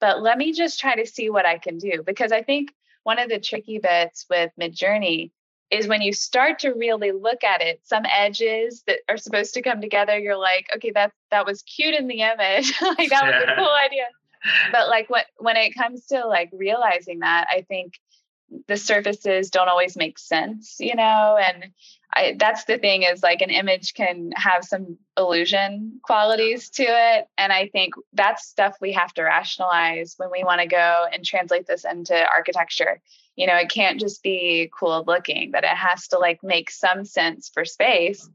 [0.00, 2.02] but let me just try to see what I can do.
[2.04, 2.72] Because I think
[3.04, 5.30] one of the tricky bits with Midjourney
[5.70, 9.62] is when you start to really look at it, some edges that are supposed to
[9.62, 12.72] come together, you're like, okay, that that was cute in the image.
[12.82, 14.06] like that was a cool idea.
[14.72, 17.94] But like what when it comes to like realizing that, I think
[18.66, 21.70] the surfaces don't always make sense, you know, and
[22.12, 27.26] I, that's the thing is like an image can have some illusion qualities to it.
[27.36, 31.24] And I think that's stuff we have to rationalize when we want to go and
[31.24, 33.00] translate this into architecture.
[33.36, 37.04] You know, it can't just be cool looking, but it has to like make some
[37.04, 38.28] sense for space.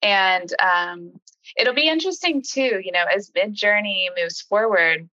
[0.00, 1.12] And um,
[1.56, 5.08] it'll be interesting too, you know, as Midjourney moves forward.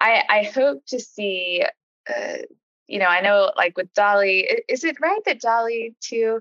[0.00, 1.64] I, I hope to see
[2.08, 2.38] uh,
[2.86, 6.40] you know, I know like with DALL-E, is it right that DALL-E 2?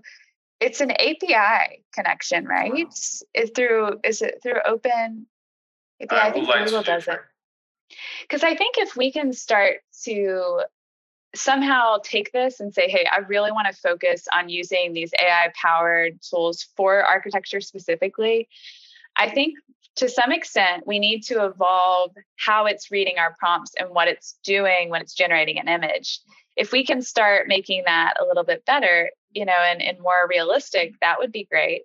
[0.64, 2.72] it's an API connection, right?
[2.72, 2.86] Wow.
[3.34, 5.28] Is through is it through open
[6.02, 6.16] API?
[6.16, 7.20] I, I think like Google does it.
[8.22, 10.62] Because I think if we can start to
[11.36, 15.52] somehow take this and say, hey, I really want to focus on using these AI
[15.60, 18.48] powered tools for architecture specifically,
[19.16, 19.56] I think
[19.96, 24.38] to some extent, we need to evolve how it's reading our prompts and what it's
[24.44, 26.20] doing when it's generating an image.
[26.56, 30.28] If we can start making that a little bit better, you know, and, and more
[30.30, 31.84] realistic, that would be great.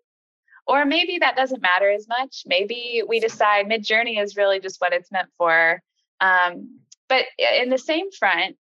[0.66, 2.42] Or maybe that doesn't matter as much.
[2.46, 5.82] Maybe we decide Midjourney is really just what it's meant for.
[6.20, 8.56] Um, but in the same front,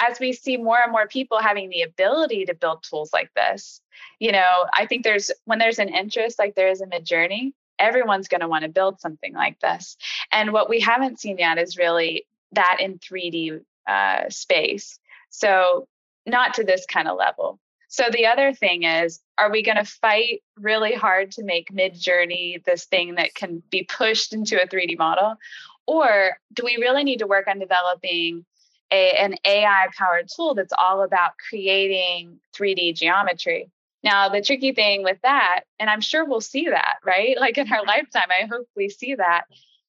[0.00, 3.80] as we see more and more people having the ability to build tools like this,
[4.18, 8.28] you know, I think there's when there's an interest like there is in Midjourney, everyone's
[8.28, 9.96] going to want to build something like this.
[10.32, 14.98] And what we haven't seen yet is really that in 3D uh, space.
[15.30, 15.88] So
[16.24, 17.58] not to this kind of level.
[17.88, 22.62] So the other thing is, are we going to fight really hard to make Midjourney
[22.64, 25.36] this thing that can be pushed into a 3D model?
[25.86, 28.44] Or do we really need to work on developing
[28.90, 33.70] a, an AI powered tool that's all about creating 3D geometry.
[34.06, 37.36] Now, the tricky thing with that, and I'm sure we'll see that, right?
[37.46, 39.46] Like in our lifetime, I hope we see that.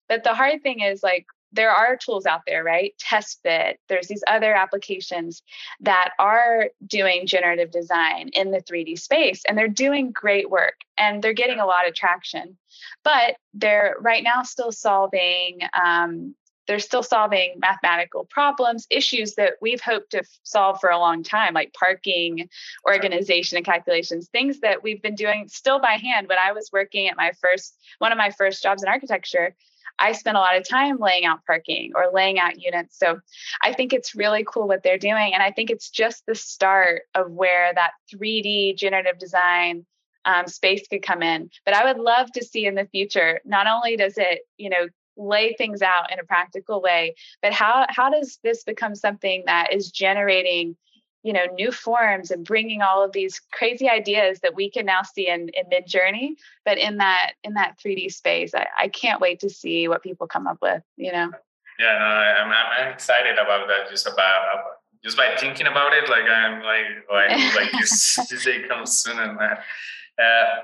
[0.10, 2.94] But the hard thing is like there are tools out there, right?
[3.00, 5.44] TestFit, there's these other applications
[5.82, 11.24] that are doing generative design in the 3D space, and they're doing great work and
[11.24, 12.58] they're getting a lot of traction.
[13.04, 16.34] But they're right now still solving um,
[16.68, 21.54] they're still solving mathematical problems, issues that we've hoped to solve for a long time,
[21.54, 22.50] like parking,
[22.86, 26.28] organization, and calculations, things that we've been doing still by hand.
[26.28, 29.56] When I was working at my first, one of my first jobs in architecture,
[30.00, 33.00] I spent a lot of time laying out parking or laying out units.
[33.00, 33.20] So
[33.62, 35.34] I think it's really cool what they're doing.
[35.34, 39.86] And I think it's just the start of where that 3D generative design
[40.26, 41.50] um, space could come in.
[41.66, 44.88] But I would love to see in the future, not only does it, you know,
[45.18, 49.74] lay things out in a practical way but how how does this become something that
[49.74, 50.76] is generating
[51.24, 55.02] you know new forms and bringing all of these crazy ideas that we can now
[55.02, 58.54] see in in Midjourney but in that in that 3d space?
[58.56, 61.32] I, I can't wait to see what people come up with you know?
[61.80, 66.24] Yeah no, I'm, I'm excited about that just about just by thinking about it like
[66.30, 69.38] i'm like like, like this this day comes soon and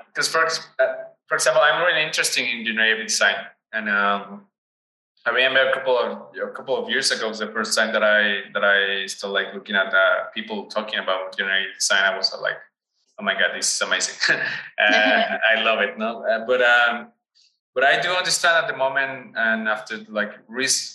[0.07, 0.45] because uh, for
[0.83, 0.93] uh,
[1.27, 3.35] for example i'm really interested in generative design
[3.73, 4.45] and um,
[5.25, 8.03] I remember a couple of a couple of years ago was the first time that
[8.03, 12.03] I that I still like looking at uh, people talking about generative design.
[12.03, 12.57] I was like,
[13.19, 14.15] oh my god, this is amazing.
[14.29, 15.97] uh, I love it.
[15.97, 17.07] No, uh, but um,
[17.73, 20.33] but I do understand at the moment, and after like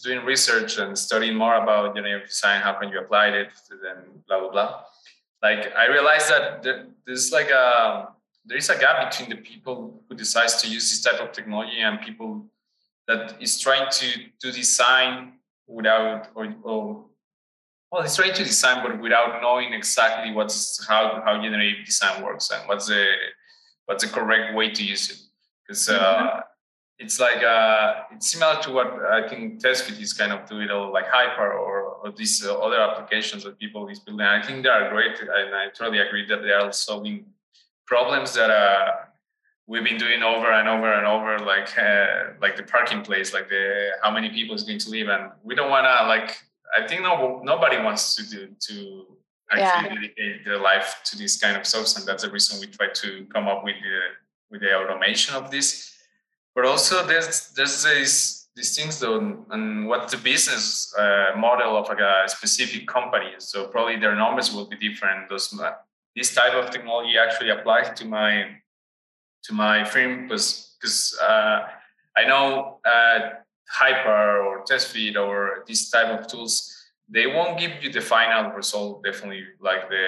[0.05, 4.41] doing research and studying more about generative design, how can you apply it, and blah
[4.41, 4.81] blah blah.
[5.43, 8.09] Like I realized that there, there's like a
[8.45, 11.81] there is a gap between the people who decides to use this type of technology
[11.81, 12.47] and people
[13.09, 14.09] that is trying to
[14.41, 15.33] to design
[15.67, 17.05] without or, or
[17.91, 22.51] well, it's trying to design but without knowing exactly what's how how generative design works
[22.51, 23.05] and what's the
[23.87, 25.19] what's the correct way to use it.
[25.67, 26.41] Because uh, mm-hmm.
[26.99, 30.91] it's like uh, it's similar to what I think TestFit is kind of doing, or
[30.91, 34.27] like Hypar or, or these uh, other applications that people is building.
[34.27, 37.27] I think they are great, and I totally agree that they are solving
[37.87, 38.93] problems that uh,
[39.69, 43.49] we've been doing over and over and over like uh, like the parking place like
[43.49, 46.31] the how many people is going to leave and we don't want to like
[46.77, 49.07] i think no nobody wants to do to
[49.51, 49.95] actually yeah.
[49.95, 51.97] dedicate their life to this kind of stuff.
[51.97, 53.99] And that's the reason we try to come up with the
[54.51, 55.95] with the automation of this.
[56.55, 61.89] But also there's there's this these things though and what's the business uh, model of
[61.89, 65.29] like a specific company so probably their numbers will be different.
[65.29, 65.55] Those
[66.17, 68.47] this type of technology actually applies to my
[69.45, 71.61] to my firm was because uh,
[72.17, 73.19] I know uh,
[73.73, 76.75] Hypar or TestFit or this type of tools,
[77.09, 79.05] they won't give you the final result.
[79.05, 80.07] Definitely, like the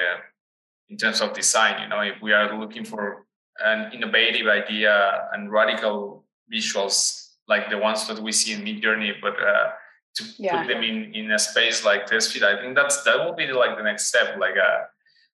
[0.89, 1.83] in terms of design.
[1.83, 3.27] You know, if we are looking for
[3.65, 9.35] an innovative idea and radical visuals like the ones that we see in Midjourney, but
[9.41, 9.71] uh,
[10.15, 10.63] to yeah.
[10.63, 13.77] put them in in a space like TestFit, I think that's that will be like
[13.77, 14.39] the next step.
[14.39, 14.85] Like, uh,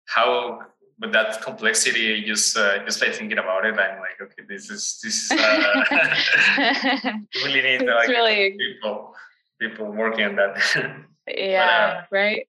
[0.06, 0.62] how
[1.02, 5.00] with that complexity, just uh, just like thinking about it, I'm like, okay, this is
[5.04, 8.56] this is uh, really need like really...
[8.58, 9.16] people
[9.60, 10.62] people working on that.
[11.28, 12.48] yeah, but, uh, right.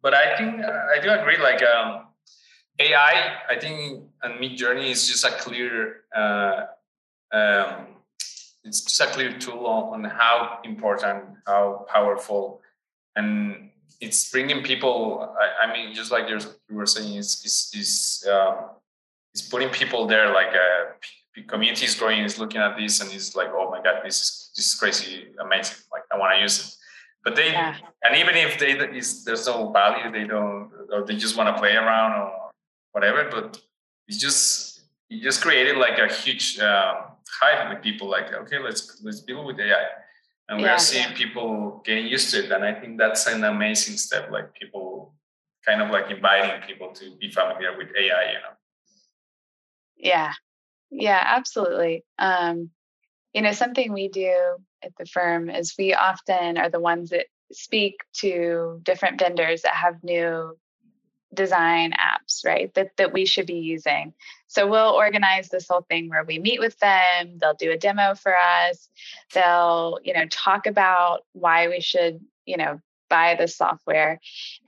[0.00, 1.38] But I think I do agree.
[1.38, 2.06] Like um,
[2.78, 6.02] AI, I think and Midjourney is just a clear.
[6.14, 6.66] Uh,
[7.32, 7.86] um,
[8.64, 12.60] it's just a clear tool on, on how important, how powerful,
[13.16, 15.34] and it's bringing people.
[15.40, 16.38] I, I mean, just like you
[16.70, 18.70] were saying, it's it's, it's, um,
[19.32, 20.32] it's putting people there.
[20.32, 23.82] Like a uh, community is growing, is looking at this, and is like, oh my
[23.82, 25.78] god, this is this is crazy, amazing.
[25.92, 26.74] Like I want to use it.
[27.24, 27.76] But they, yeah.
[28.02, 31.60] and even if they is there's no value, they don't, or they just want to
[31.60, 32.50] play around or
[32.92, 33.28] whatever.
[33.30, 33.60] But
[34.08, 36.94] it's just it just created like a huge uh,
[37.40, 38.08] hype with people.
[38.10, 39.86] Like, okay, let's let's build with AI,
[40.48, 41.16] and we yeah, are seeing yeah.
[41.16, 42.52] people getting used to it.
[42.52, 44.30] And I think that's an amazing step.
[44.30, 45.14] Like people
[45.64, 48.32] kind of like inviting people to be familiar with AI.
[48.32, 48.54] You know.
[49.96, 50.32] Yeah,
[50.90, 52.04] yeah, absolutely.
[52.18, 52.70] Um,
[53.32, 54.34] you know, something we do
[54.82, 59.74] at the firm is we often are the ones that speak to different vendors that
[59.74, 60.56] have new
[61.34, 62.72] design apps, right?
[62.74, 64.14] That that we should be using.
[64.46, 68.14] So we'll organize this whole thing where we meet with them, they'll do a demo
[68.14, 68.88] for us,
[69.32, 74.18] they'll, you know, talk about why we should, you know, buy the software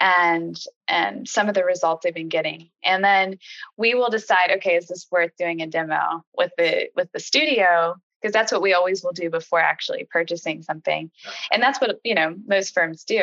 [0.00, 2.68] and and some of the results they've been getting.
[2.82, 3.38] And then
[3.78, 7.96] we will decide, okay, is this worth doing a demo with the with the studio?
[8.20, 11.10] Because that's what we always will do before actually purchasing something.
[11.52, 13.22] And that's what, you know, most firms do.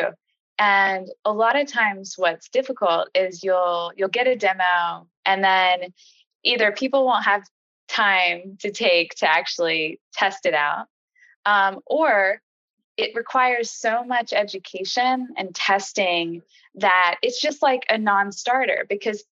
[0.58, 5.92] And a lot of times what's difficult is you'll you'll get a demo and then
[6.44, 7.44] either people won't have
[7.88, 10.86] time to take to actually test it out
[11.46, 12.40] um, or
[12.96, 16.42] it requires so much education and testing
[16.74, 19.24] that it's just like a non-starter because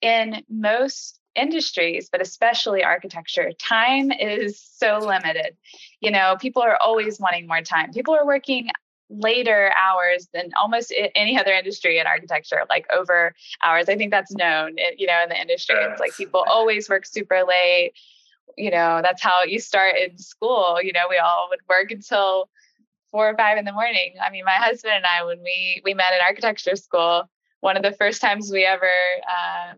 [0.00, 5.56] in most industries but especially architecture time is so limited.
[6.00, 7.92] You know people are always wanting more time.
[7.92, 8.68] People are working
[9.10, 13.88] later hours than almost any other industry in architecture, like over hours.
[13.88, 15.76] I think that's known, you know, in the industry.
[15.78, 17.92] It's like people always work super late.
[18.56, 20.78] You know, that's how you start in school.
[20.82, 22.48] You know, we all would work until
[23.10, 24.14] four or five in the morning.
[24.22, 27.28] I mean, my husband and I, when we we met in architecture school,
[27.60, 28.90] one of the first times we ever
[29.28, 29.74] uh,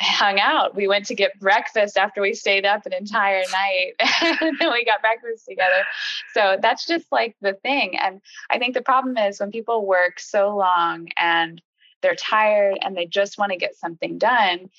[0.00, 0.74] hung out.
[0.74, 4.84] We went to get breakfast after we stayed up an entire night and then we
[4.84, 5.84] got breakfast together.
[6.34, 7.96] So that's just like the thing.
[7.98, 8.20] And
[8.50, 11.60] I think the problem is when people work so long and
[12.00, 14.70] they're tired and they just want to get something done,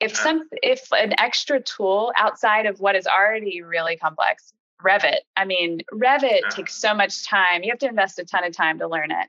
[0.00, 4.52] if some if an extra tool outside of what is already really complex,
[4.84, 5.18] Revit.
[5.36, 7.62] I mean, Revit takes so much time.
[7.62, 9.28] You have to invest a ton of time to learn it.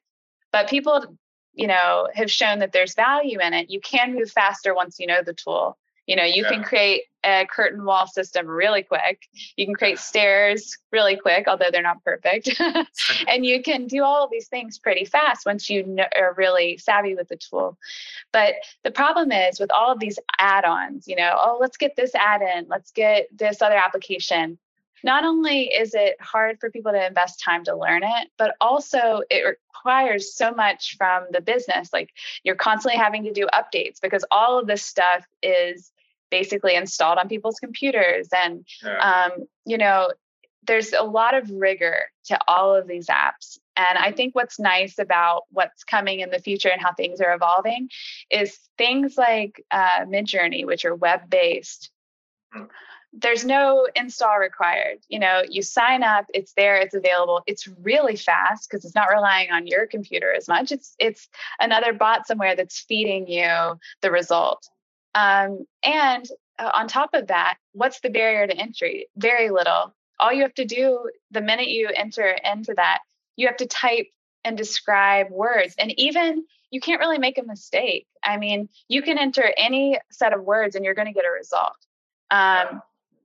[0.51, 1.17] But people
[1.55, 5.07] you know have shown that there's value in it you can move faster once you
[5.07, 5.77] know the tool.
[6.05, 6.49] You know you yeah.
[6.49, 9.27] can create a curtain wall system really quick.
[9.55, 12.49] You can create stairs really quick although they're not perfect.
[13.27, 16.77] And you can do all of these things pretty fast once you know, are really
[16.77, 17.77] savvy with the tool.
[18.31, 22.13] But the problem is with all of these add-ons you know oh let's get this
[22.13, 22.67] add-in.
[22.69, 24.59] Let's get this other application
[25.03, 29.21] not only is it hard for people to invest time to learn it, but also
[29.29, 31.91] it requires so much from the business.
[31.93, 32.11] Like
[32.43, 35.91] you're constantly having to do updates because all of this stuff is
[36.31, 38.29] basically installed on people's computers.
[38.35, 39.27] And, yeah.
[39.31, 40.11] um, you know,
[40.65, 43.59] there's a lot of rigor to all of these apps.
[43.77, 47.35] And I think what's nice about what's coming in the future and how things are
[47.35, 47.89] evolving
[48.31, 51.91] is things like uh, Midjourney, which are web based.
[52.55, 52.69] Mm
[53.17, 54.99] there's no install required.
[55.07, 57.41] You know, you sign up, it's there, it's available.
[57.47, 60.71] It's really fast because it's not relying on your computer as much.
[60.71, 64.67] It's it's another bot somewhere that's feeding you the result.
[65.13, 66.27] Um, and
[66.59, 69.07] uh, on top of that, what's the barrier to entry?
[69.15, 69.93] Very little.
[70.19, 72.99] All you have to do the minute you enter into that,
[73.37, 74.07] you have to type
[74.43, 75.75] and describe words.
[75.79, 78.07] And even you can't really make a mistake.
[78.23, 81.31] I mean, you can enter any set of words and you're going to get a
[81.31, 81.77] result.
[82.31, 82.81] Um,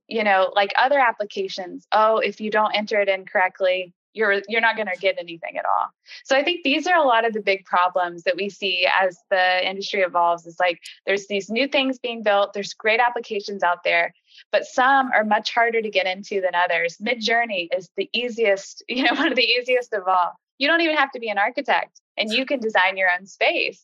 [0.07, 4.61] you know like other applications oh if you don't enter it in correctly you're you're
[4.61, 5.87] not going to get anything at all.
[6.23, 9.17] So i think these are a lot of the big problems that we see as
[9.29, 13.83] the industry evolves is like there's these new things being built there's great applications out
[13.83, 14.13] there
[14.51, 16.97] but some are much harder to get into than others.
[16.97, 20.33] Midjourney is the easiest you know one of the easiest of all.
[20.57, 23.83] You don't even have to be an architect and you can design your own space.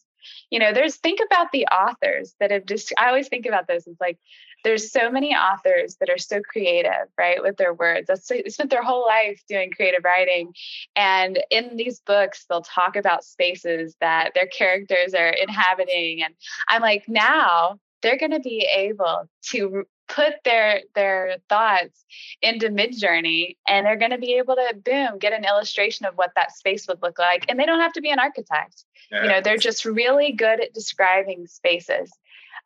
[0.52, 3.88] You know there's think about the authors that have just i always think about this
[3.88, 4.18] it's like
[4.64, 8.08] there's so many authors that are so creative, right, with their words.
[8.08, 10.54] That's they spent their whole life doing creative writing,
[10.96, 16.34] and in these books, they'll talk about spaces that their characters are inhabiting, and
[16.68, 22.06] I'm like, now they're going to be able to put their their thoughts
[22.42, 26.32] into midjourney and they're going to be able to boom get an illustration of what
[26.36, 27.46] that space would look like.
[27.50, 28.86] And they don't have to be an architect.
[29.12, 29.24] Yeah.
[29.24, 32.12] you know they're just really good at describing spaces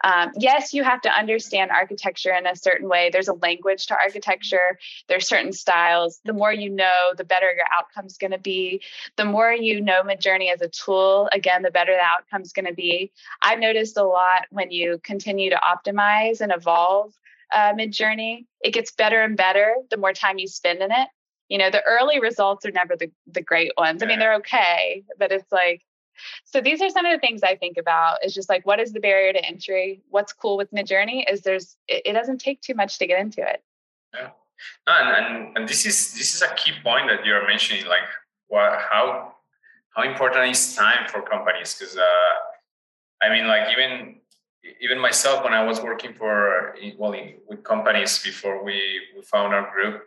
[0.03, 3.09] um, yes, you have to understand architecture in a certain way.
[3.11, 6.19] There's a language to architecture, there's certain styles.
[6.26, 8.82] The more you know, the better your outcome's going to be.
[9.17, 12.74] The more you know Midjourney as a tool, again, the better the outcome's going to
[12.74, 13.11] be.
[13.41, 17.13] I've noticed a lot when you continue to optimize and evolve
[17.53, 21.07] uh, Midjourney, it gets better and better the more time you spend in it.
[21.49, 24.01] You know, the early results are never the, the great ones.
[24.01, 25.84] I mean, they're okay, but it's like
[26.45, 28.93] So these are some of the things I think about is just like what is
[28.93, 30.01] the barrier to entry?
[30.09, 33.41] What's cool with Midjourney is there's it, it doesn't take too much to get into
[33.41, 33.63] it.
[34.13, 34.30] Yeah.
[34.88, 38.09] And, and and this is this is a key point that you're mentioning, like
[38.47, 39.36] what how
[39.95, 41.76] how important is time for companies?
[41.78, 42.34] Because uh,
[43.22, 44.17] I mean, like even
[44.80, 47.15] even myself when I was working for well
[47.49, 50.03] with companies before we we found our group,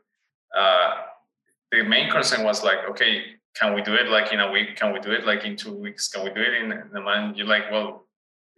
[0.56, 1.02] uh,
[1.72, 4.76] the main concern was like, okay, can we do it like in a week?
[4.76, 6.08] Can we do it like in two weeks?
[6.08, 7.36] Can we do it in, a month?
[7.36, 8.06] You're like, well,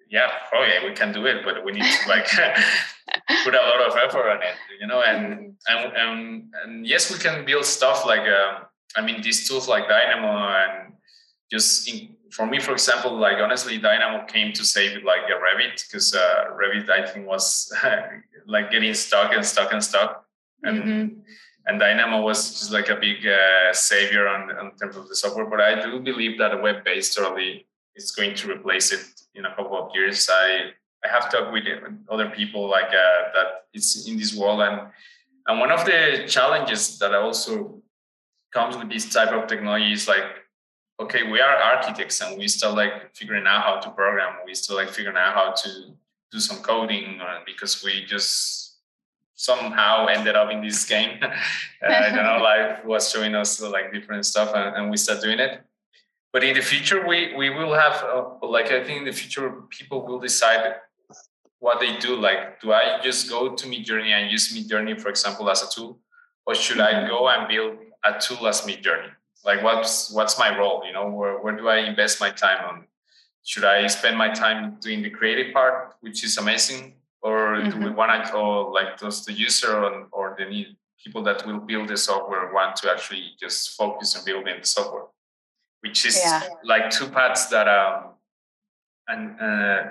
[0.09, 2.26] yeah, probably we can do it, but we need to like
[3.44, 5.03] put a lot of effort on it, you know.
[5.03, 8.61] And and and, and yes, we can build stuff like uh,
[8.97, 10.94] I mean these tools like Dynamo and
[11.51, 15.86] just in, for me, for example, like honestly, Dynamo came to save like a Revit
[15.86, 17.72] because uh, Revit I think was
[18.47, 20.24] like getting stuck and stuck and stuck,
[20.62, 21.20] and mm-hmm.
[21.66, 25.46] And Dynamo was just like a big uh, savior on, on terms of the software.
[25.46, 29.04] But I do believe that a web based totally is going to replace it
[29.34, 30.28] in a couple of years.
[30.30, 30.70] I
[31.04, 31.64] I have talked with
[32.08, 34.80] other people like uh, that it's in this world and
[35.48, 37.82] and one of the challenges that also
[38.52, 40.24] comes with this type of technology is like
[40.98, 44.36] okay, we are architects and we still like figuring out how to program.
[44.46, 45.94] We still like figuring out how to
[46.32, 48.65] do some coding uh, because we just
[49.37, 51.18] somehow ended up in this game.
[51.22, 51.28] uh,
[51.87, 55.39] I don't know, life was showing us like different stuff and, and, we start doing
[55.39, 55.62] it.
[56.32, 59.51] But in the future, we, we will have, uh, like, I think in the future,
[59.70, 60.76] people will decide
[61.61, 62.16] what they do.
[62.16, 66.01] Like, do I just go to Midjourney and use Midjourney, for example, as a tool?
[66.47, 69.11] Or should I go and build a tool as Midjourney?
[69.47, 72.84] like what's what's my role you know where, where do i invest my time on
[73.45, 76.95] should i spend my time doing the creative part which is amazing
[77.61, 77.80] mm-hmm.
[77.80, 78.40] do we want to
[78.78, 82.74] like does the user or, or the need people that will build the software want
[82.76, 85.04] to actually just focus on building the software
[85.80, 86.42] which is yeah.
[86.64, 88.11] like two paths that um
[89.09, 89.84] and uh,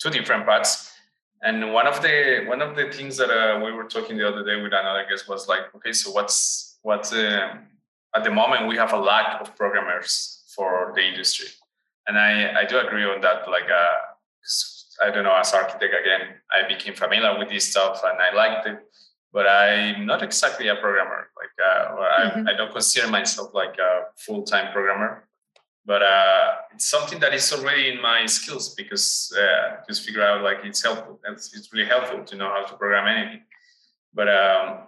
[0.00, 0.92] two different paths
[1.42, 4.44] and one of the one of the things that uh, we were talking the other
[4.44, 7.54] day with another guest was like okay so what's what's uh,
[8.14, 11.48] at the moment we have a lack of programmers for the industry
[12.06, 13.96] and i i do agree on that like uh
[15.02, 18.66] i don't know as architect again i became familiar with this stuff and i liked
[18.66, 18.78] it
[19.32, 22.48] but i'm not exactly a programmer like uh, mm-hmm.
[22.48, 25.24] I, I don't consider myself like a full-time programmer
[25.86, 30.42] but uh, it's something that is already in my skills because uh, just figure out
[30.42, 33.42] like it's helpful it's, it's really helpful to know how to program anything
[34.14, 34.78] but um,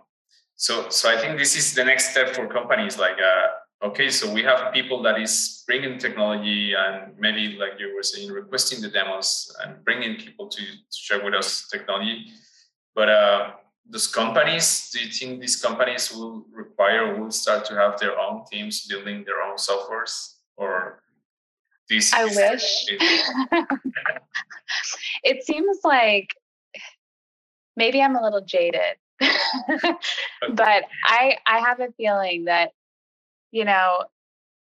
[0.57, 3.47] so so i think this is the next step for companies like uh,
[3.83, 8.31] okay so we have people that is bringing technology and maybe like you were saying
[8.31, 10.63] requesting the demos and bringing people to
[10.93, 12.27] share with us technology.
[12.95, 13.51] But uh,
[13.89, 18.45] those companies do you think these companies will require will start to have their own
[18.51, 20.35] teams building their own softwares?
[20.57, 21.03] Or
[21.89, 22.87] this i wish.
[25.25, 26.29] it seems like
[27.77, 28.97] maybe i'm a little jaded.
[30.55, 32.73] But I I have a feeling that
[33.53, 34.05] you know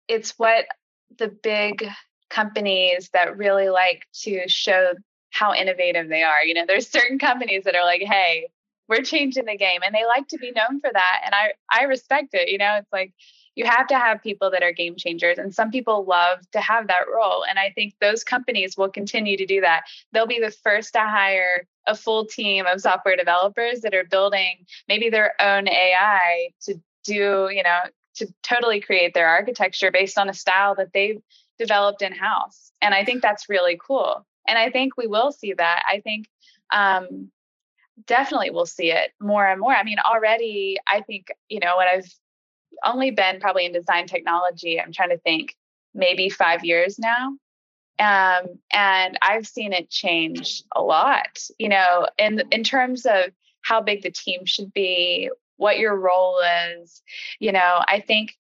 [0.08, 0.66] it's what
[1.18, 1.86] the big
[2.30, 4.94] companies that really like to show
[5.30, 6.42] how innovative they are.
[6.44, 8.48] You know, there's certain companies that are like, "Hey,
[8.88, 11.84] we're changing the game," and they like to be known for that, and I I
[11.84, 12.48] respect it.
[12.48, 13.12] You know, it's like
[13.54, 16.88] you have to have people that are game changers and some people love to have
[16.88, 20.50] that role and i think those companies will continue to do that they'll be the
[20.50, 25.66] first to hire a full team of software developers that are building maybe their own
[25.68, 27.80] ai to do you know
[28.16, 31.20] to totally create their architecture based on a style that they've
[31.58, 34.26] developed in house and i think that's really cool.
[34.48, 35.82] And i think we will see that.
[35.88, 36.26] I think
[36.72, 37.30] um,
[38.06, 39.74] definitely we'll see it more and more.
[39.74, 42.10] I mean already i think you know when i've
[42.84, 45.54] only been probably in design technology, I'm trying to think,
[45.94, 47.28] maybe five years now.
[47.98, 53.30] Um, and I've seen it change a lot, you know, in in terms of
[53.62, 56.38] how big the team should be, what your role
[56.80, 57.02] is.
[57.38, 58.36] You know, I think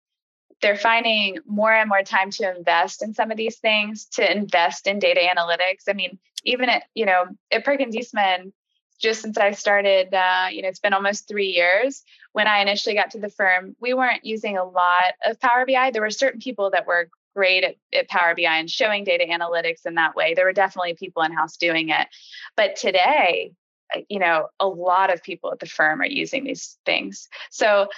[0.62, 4.86] they're finding more and more time to invest in some of these things, to invest
[4.86, 5.84] in data analytics.
[5.88, 8.52] I mean, even at, you know, at Perkins Eastman,
[8.98, 12.02] just since I started, uh, you know, it's been almost three years.
[12.32, 15.90] When I initially got to the firm, we weren't using a lot of Power BI.
[15.90, 19.84] There were certain people that were great at, at Power BI and showing data analytics
[19.84, 20.32] in that way.
[20.32, 22.08] There were definitely people in house doing it.
[22.56, 23.52] But today,
[24.08, 27.28] you know, a lot of people at the firm are using these things.
[27.50, 27.88] So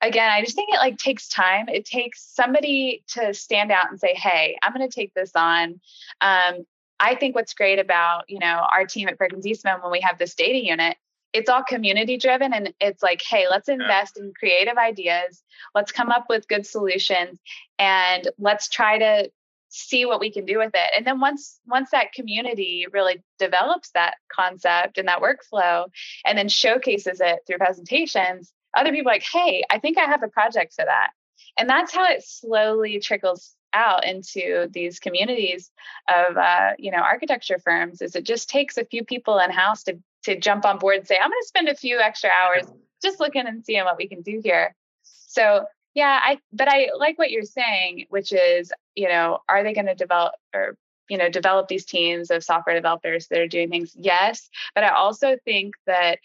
[0.00, 1.68] again, I just think it like takes time.
[1.68, 5.80] It takes somebody to stand out and say, "Hey, I'm going to take this on."
[6.20, 6.66] Um,
[7.00, 10.18] I think what's great about, you know, our team at Perkins Eastman when we have
[10.18, 10.96] this data unit,
[11.32, 14.24] it's all community driven and it's like, hey, let's invest yeah.
[14.24, 15.42] in creative ideas.
[15.74, 17.38] Let's come up with good solutions
[17.78, 19.30] and let's try to
[19.68, 20.90] see what we can do with it.
[20.96, 25.86] And then once once that community really develops that concept and that workflow
[26.24, 30.28] and then showcases it through presentations other people like hey i think i have a
[30.28, 31.10] project for that.
[31.58, 35.70] And that's how it slowly trickles out into these communities
[36.08, 39.82] of uh, you know architecture firms is it just takes a few people in house
[39.84, 42.64] to to jump on board and say i'm going to spend a few extra hours
[43.02, 44.74] just looking and seeing what we can do here.
[45.02, 45.64] So
[45.98, 49.86] yeah i but i like what you're saying which is you know are they going
[49.86, 50.76] to develop or
[51.10, 53.96] you know develop these teams of software developers that are doing things?
[53.96, 56.20] Yes but i also think that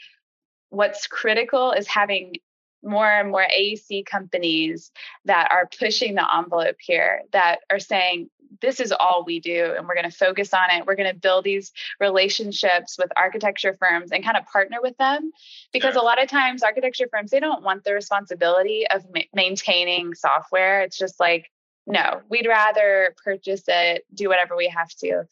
[0.70, 2.36] what's critical is having
[2.84, 4.92] more and more AEC companies
[5.26, 8.30] that are pushing the envelope here, that are saying,
[8.62, 10.86] this is all we do, and we're going to focus on it.
[10.86, 15.32] We're going to build these relationships with architecture firms and kind of partner with them.
[15.72, 16.02] Because yeah.
[16.02, 20.82] a lot of times, architecture firms, they don't want the responsibility of ma- maintaining software.
[20.82, 21.50] It's just like,
[21.86, 25.24] no, we'd rather purchase it, do whatever we have to.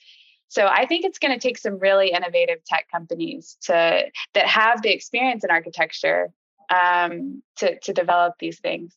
[0.49, 4.03] So I think it's going to take some really innovative tech companies to
[4.34, 6.30] that have the experience in architecture
[6.69, 8.93] um, to to develop these things.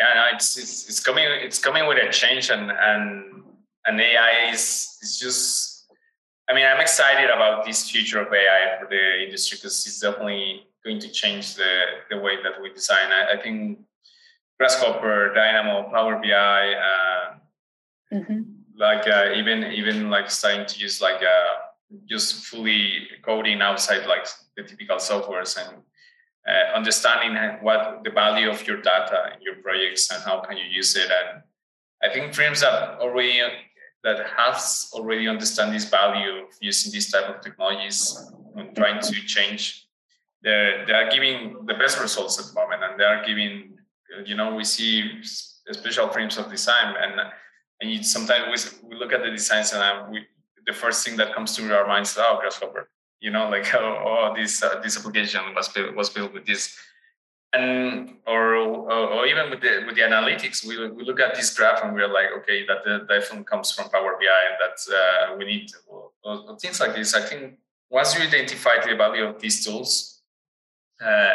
[0.00, 3.42] Yeah, no, it's, it's it's coming it's coming with a change, and and
[3.86, 5.68] and AI is is just.
[6.48, 10.66] I mean, I'm excited about this future of AI for the industry because it's definitely
[10.84, 11.72] going to change the
[12.08, 13.12] the way that we design.
[13.12, 13.80] I, I think
[14.58, 17.34] Grasshopper, Dynamo, Power BI, uh,
[18.14, 18.40] mm-hmm.
[18.78, 21.52] like uh, even even like starting to use like uh,
[22.08, 24.26] just fully coding outside like
[24.56, 25.82] the typical softwares and
[26.48, 30.64] uh, understanding what the value of your data in your projects and how can you
[30.64, 31.10] use it.
[31.10, 31.42] And
[32.02, 33.40] i think firms that already
[34.02, 38.18] that has already understand this value of using this type of technologies
[38.56, 39.86] and trying to change
[40.42, 43.76] they're, they are giving the best results at the moment and they are giving
[44.24, 47.20] you know we see special frames of design and
[47.80, 48.44] and you, sometimes
[48.82, 50.26] we, we look at the designs and I, we,
[50.66, 52.88] the first thing that comes to our minds is oh grasshopper
[53.20, 56.76] you know like oh, oh this uh, this application was built was built with this.
[57.52, 61.52] And or, or, or even with the with the analytics we, we look at this
[61.52, 65.44] graph and we're like okay that definitely comes from power bi and that uh, we
[65.46, 65.68] need
[66.60, 67.12] things like this.
[67.12, 67.58] I think
[67.90, 70.20] once you identify the value of these tools
[71.04, 71.32] uh,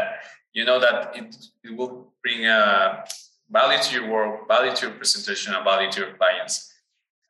[0.54, 3.06] you know that it, it will bring uh,
[3.50, 6.74] value to your work value to your presentation and value to your clients.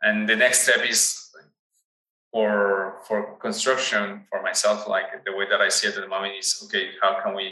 [0.01, 1.24] And the next step is
[2.35, 6.33] for for construction for myself like the way that i see it at the moment
[6.37, 7.45] is okay how can we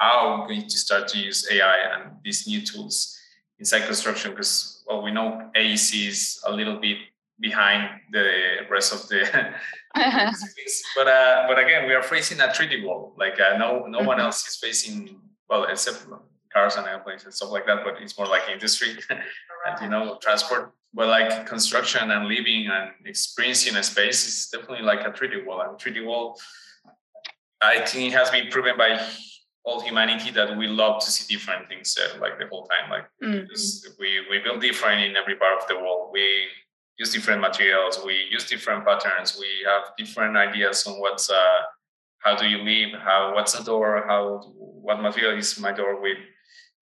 [0.00, 3.16] how are we going to start to use ai and these new tools
[3.58, 4.30] inside construction?
[4.32, 6.98] Because well we know aec is a little bit
[7.38, 8.30] behind the
[8.70, 9.20] rest of the
[10.96, 14.16] but uh, but again we are facing a 3d wall like uh, no no one
[14.16, 14.20] mm-hmm.
[14.20, 16.06] else is facing well except
[16.56, 20.04] cars and airplanes and stuff like that but it's more like industry and you know
[20.26, 20.64] transport
[20.96, 25.60] but like construction and living and experiencing a space is definitely like a 3D wall.
[25.60, 26.40] And 3D wall,
[27.60, 28.98] I think it has been proven by
[29.62, 32.90] all humanity that we love to see different things uh, like the whole time.
[32.90, 33.44] Like mm-hmm.
[34.00, 36.10] we we build different in every part of the world.
[36.12, 36.46] We
[36.98, 38.00] use different materials.
[38.02, 39.36] We use different patterns.
[39.38, 41.58] We have different ideas on what's uh,
[42.20, 42.98] how do you live?
[43.02, 44.02] How what's a door?
[44.06, 46.16] How what material is my door with?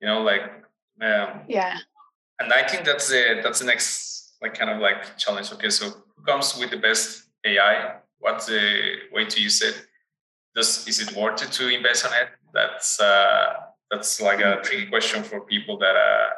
[0.05, 0.44] You know, like
[1.00, 1.78] um, yeah
[2.40, 5.52] and I think that's the that's the next like kind of like challenge.
[5.52, 7.96] Okay, so who comes with the best AI?
[8.18, 9.86] What's the way to use it?
[10.55, 12.28] Does is it worth it to invest on it?
[12.52, 13.55] That's uh,
[13.90, 16.30] that's like a tricky question for people that uh,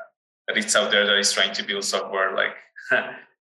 [0.49, 2.35] that it's out there that is trying to build software.
[2.35, 2.57] Like,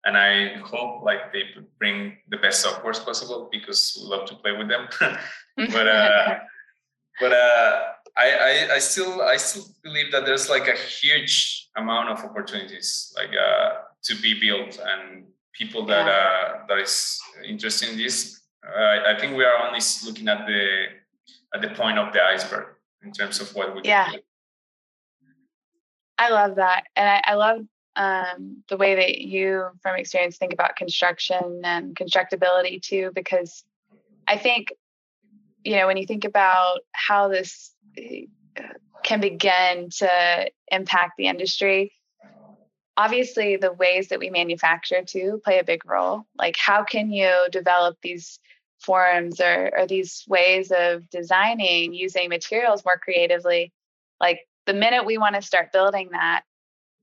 [0.04, 1.42] and I hope like they
[1.78, 4.88] bring the best softwares possible because we love to play with them.
[5.56, 6.38] but uh,
[7.20, 7.82] but uh,
[8.16, 13.12] I, I, I still I still believe that there's like a huge amount of opportunities
[13.16, 13.70] like uh,
[14.04, 18.40] to be built and people that uh, that is interested in this.
[18.64, 20.86] Uh, I think we are only looking at the
[21.54, 22.66] at the point of the iceberg
[23.02, 24.12] in terms of what we can yeah.
[26.16, 30.52] I love that, and I, I love um, the way that you, from experience, think
[30.52, 33.64] about construction and constructability too, because
[34.28, 34.72] I think
[35.64, 37.74] you know when you think about how this
[39.04, 41.92] can begin to impact the industry.
[42.96, 46.24] Obviously the ways that we manufacture too play a big role.
[46.36, 48.38] Like how can you develop these
[48.80, 53.72] forms or, or these ways of designing using materials more creatively?
[54.20, 56.42] Like the minute we want to start building that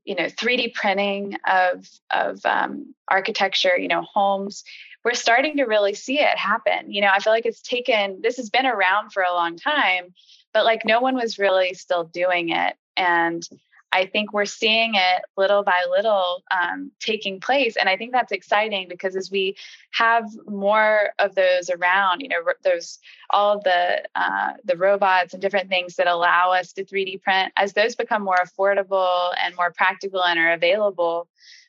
[0.03, 4.63] you know 3d printing of of um, architecture you know homes
[5.03, 6.91] we're starting to really see it happen.
[6.91, 10.13] You know i feel like it's taken this has been around for a long time
[10.53, 13.47] but like no one was really still doing it and
[13.93, 17.75] I think we're seeing it little by little um, taking place.
[17.75, 19.57] And I think that's exciting because as we
[19.91, 22.99] have more of those around, you know, there's
[23.29, 27.73] all the uh, the robots and different things that allow us to 3D print, as
[27.73, 31.27] those become more affordable and more practical and are available,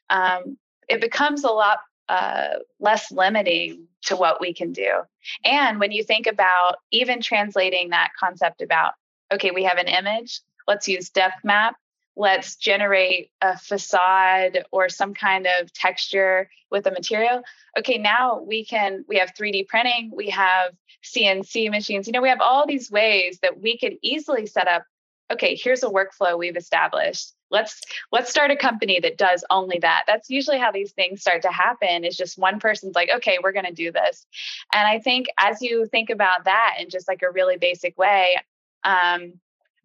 [0.09, 0.57] um,
[0.89, 1.79] it becomes a lot
[2.09, 5.03] uh, less limiting to what we can do.
[5.45, 8.95] And when you think about even translating that concept about,
[9.33, 11.77] okay, we have an image, let's use depth map
[12.17, 17.43] let's generate a facade or some kind of texture with a material
[17.79, 20.73] okay now we can we have 3d printing we have
[21.05, 24.85] cnc machines you know we have all these ways that we could easily set up
[25.31, 27.33] okay here's a workflow we've established.
[27.51, 30.05] Let's let's start a company that does only that.
[30.07, 33.53] That's usually how these things start to happen is just one person's like okay we're
[33.53, 34.27] going to do this.
[34.73, 38.37] And i think as you think about that in just like a really basic way
[38.85, 39.35] um,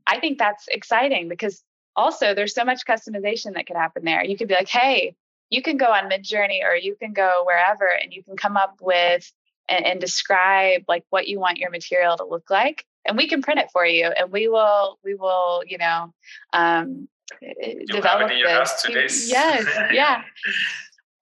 [0.05, 1.63] i think that's exciting because
[1.97, 4.23] also there's so much customization that could happen there.
[4.23, 5.15] You could be like, hey,
[5.49, 8.77] you can go on Midjourney or you can go wherever and you can come up
[8.79, 9.29] with
[9.67, 13.41] and, and describe like what you want your material to look like and we can
[13.41, 16.13] print it for you and we will we will you know
[16.53, 17.07] um,
[17.41, 19.29] You'll develop this.
[19.29, 20.21] yes yeah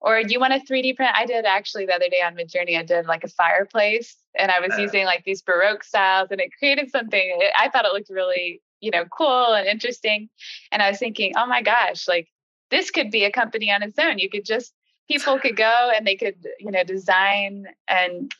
[0.00, 2.82] or you want a 3d print i did actually the other day on midjourney i
[2.82, 6.50] did like a fireplace and i was uh, using like these baroque styles and it
[6.58, 10.28] created something i thought it looked really you know, cool and interesting.
[10.72, 12.28] And I was thinking, oh my gosh, like
[12.70, 14.18] this could be a company on its own.
[14.18, 14.72] You could just,
[15.08, 18.32] people could go and they could, you know, design and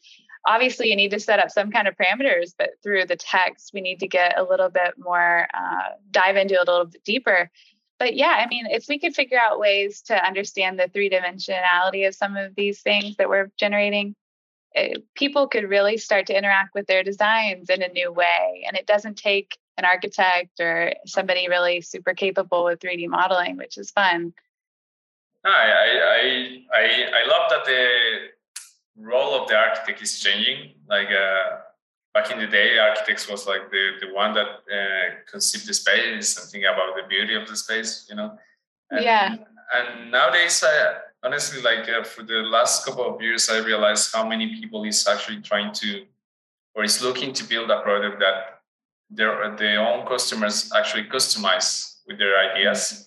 [0.46, 3.80] obviously you need to set up some kind of parameters, but through the text, we
[3.80, 7.50] need to get a little bit more, uh, dive into it a little bit deeper.
[7.98, 12.06] But yeah, I mean, if we could figure out ways to understand the three dimensionality
[12.06, 14.14] of some of these things that we're generating,
[14.72, 18.64] it, eh, people could really start to interact with their designs in a new way.
[18.66, 23.78] And it doesn't take an architect or somebody really super capable with 3D modeling, which
[23.78, 24.32] is fun.
[25.44, 28.35] I, I, I, I love that the
[28.98, 30.74] role of the architect is changing.
[30.88, 31.58] Like uh,
[32.14, 36.38] back in the day, architects was like the, the one that uh, conceived the space
[36.38, 38.38] and think about the beauty of the space, you know?
[38.90, 39.36] And, yeah.
[39.74, 44.26] And nowadays, I honestly, like uh, for the last couple of years, I realized how
[44.26, 46.04] many people is actually trying to,
[46.74, 48.60] or is looking to build a product that
[49.10, 53.06] their their own customers actually customize with their ideas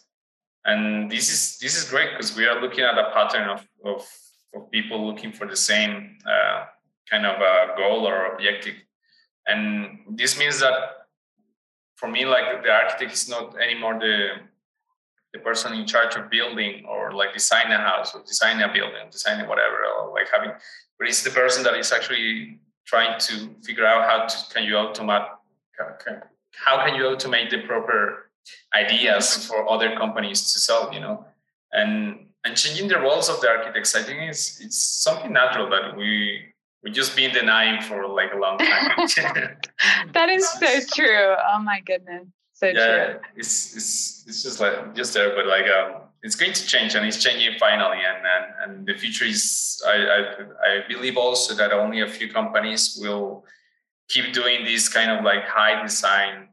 [0.66, 4.08] and this is this is great because we are looking at a pattern of of,
[4.56, 6.66] of people looking for the same uh,
[7.10, 8.76] kind of a goal or objective.
[9.48, 10.74] And this means that
[11.96, 14.30] for me like the architect is not anymore the
[15.34, 19.06] the person in charge of building or like design a house or design a building
[19.12, 20.52] designing whatever or like having
[20.98, 24.74] but it's the person that is actually trying to figure out how to can you
[24.74, 25.28] automate
[26.66, 28.30] how can you automate the proper
[28.74, 31.26] ideas for other companies to sell you know?
[31.72, 35.96] And and changing the roles of the architects i think it's it's something natural that
[35.96, 36.50] we
[36.84, 39.58] we just been denying for like a long time.
[40.14, 41.36] That is so true.
[41.52, 42.28] Oh my goodness.
[42.54, 43.20] So yeah, true.
[43.36, 47.06] it's it's it's just like just there but like um it's going to change and
[47.06, 50.20] it's changing finally and and, and the future is I, I
[50.70, 53.46] i believe also that only a few companies will
[54.10, 56.50] keep doing this kind of like high design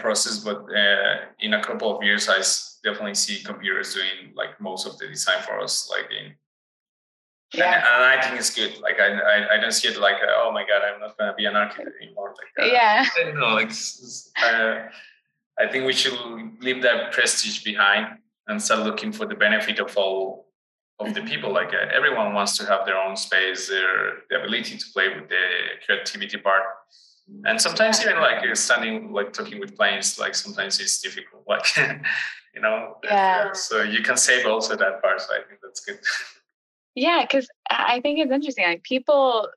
[0.00, 2.38] process but uh, in a couple of years i
[2.84, 6.34] definitely see computers doing like most of the design for us like in
[7.54, 7.74] yeah.
[7.74, 8.80] and, and i think it's good.
[8.80, 11.36] Like I, I, I don't see it like oh my god i'm not going to
[11.36, 13.04] be an architect anymore like uh, yeah.
[13.18, 13.72] You know like
[14.42, 14.88] uh,
[15.58, 16.18] i think we should
[16.60, 18.18] leave that prestige behind
[18.48, 20.48] and start looking for the benefit of all
[21.00, 24.76] of the people like uh, everyone wants to have their own space their the ability
[24.76, 25.44] to play with the
[25.86, 26.64] creativity part
[27.44, 31.76] and sometimes even like uh, standing like talking with clients like sometimes it's difficult like
[32.54, 33.52] you know yeah.
[33.52, 35.98] so you can save also that part so i think that's good
[36.94, 39.48] yeah because i think it's interesting like people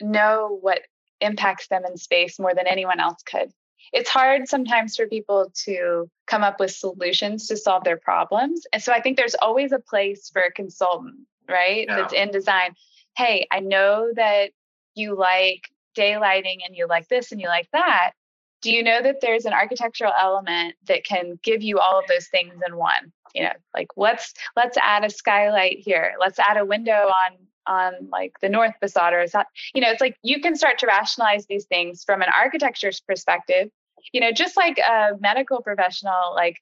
[0.00, 0.80] know what
[1.20, 3.52] impacts them in space more than anyone else could
[3.92, 8.66] it's hard sometimes for people to come up with solutions to solve their problems.
[8.72, 11.16] And so I think there's always a place for a consultant,
[11.48, 11.86] right?
[11.88, 11.96] Yeah.
[11.96, 12.74] That's in design.
[13.16, 14.50] Hey, I know that
[14.94, 15.62] you like
[15.98, 18.12] daylighting and you like this and you like that.
[18.60, 22.26] Do you know that there's an architectural element that can give you all of those
[22.28, 23.12] things in one?
[23.34, 26.14] You know, like let's let's add a skylight here.
[26.18, 27.36] Let's add a window on
[27.68, 30.86] on like the north facade or that you know it's like you can start to
[30.86, 33.68] rationalize these things from an architecture's perspective
[34.12, 36.56] you know just like a medical professional like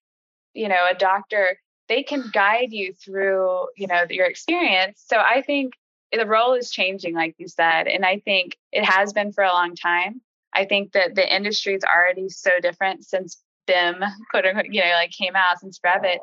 [0.53, 1.59] you know a doctor
[1.89, 5.75] they can guide you through you know your experience so i think
[6.13, 9.53] the role is changing like you said and i think it has been for a
[9.53, 10.21] long time
[10.55, 14.91] i think that the industry is already so different since BIM, quote unquote, you know,
[14.91, 16.19] like came out since Revit.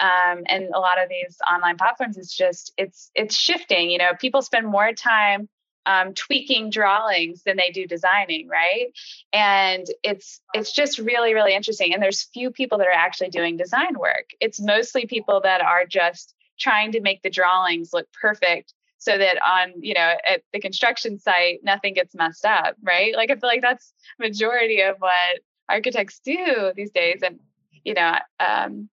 [0.00, 3.90] Um, and a lot of these online platforms, it's just it's it's shifting.
[3.90, 5.48] You know, people spend more time
[5.86, 8.86] um, tweaking drawings than they do designing, right?
[9.32, 11.94] And it's it's just really really interesting.
[11.94, 14.30] And there's few people that are actually doing design work.
[14.40, 19.36] It's mostly people that are just trying to make the drawings look perfect so that
[19.42, 23.14] on you know at the construction site nothing gets messed up right?
[23.14, 27.20] Like i feel like that's majority of what architects do these days.
[27.22, 27.38] And
[27.84, 28.88] you know um,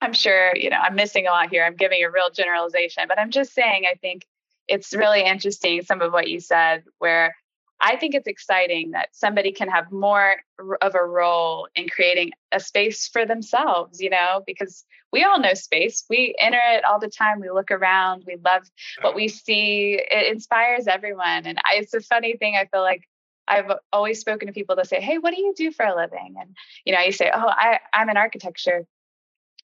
[0.00, 1.64] i'm sure you know i'm missing a lot here.
[1.64, 4.26] I'm giving a real generalization but i'm just saying i think
[4.66, 7.34] it's really interesting some of what you said where
[7.80, 10.36] I think it's exciting that somebody can have more
[10.80, 14.84] of a role in creating a space for themselves, you know, because
[15.14, 16.04] we all know space.
[16.10, 17.38] We enter it all the time.
[17.38, 18.68] We look around, we love
[19.00, 19.94] what we see.
[19.94, 21.46] It inspires everyone.
[21.46, 22.56] And I, it's a funny thing.
[22.56, 23.02] I feel like
[23.46, 26.34] I've always spoken to people that say, Hey, what do you do for a living?
[26.40, 28.86] And, you know, you say, Oh, I, I'm in architecture.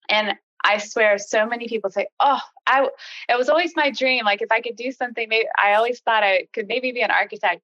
[0.08, 2.86] And I swear, so many people say, "Oh, I."
[3.30, 4.26] It was always my dream.
[4.26, 7.10] Like if I could do something, maybe I always thought I could maybe be an
[7.10, 7.62] architect.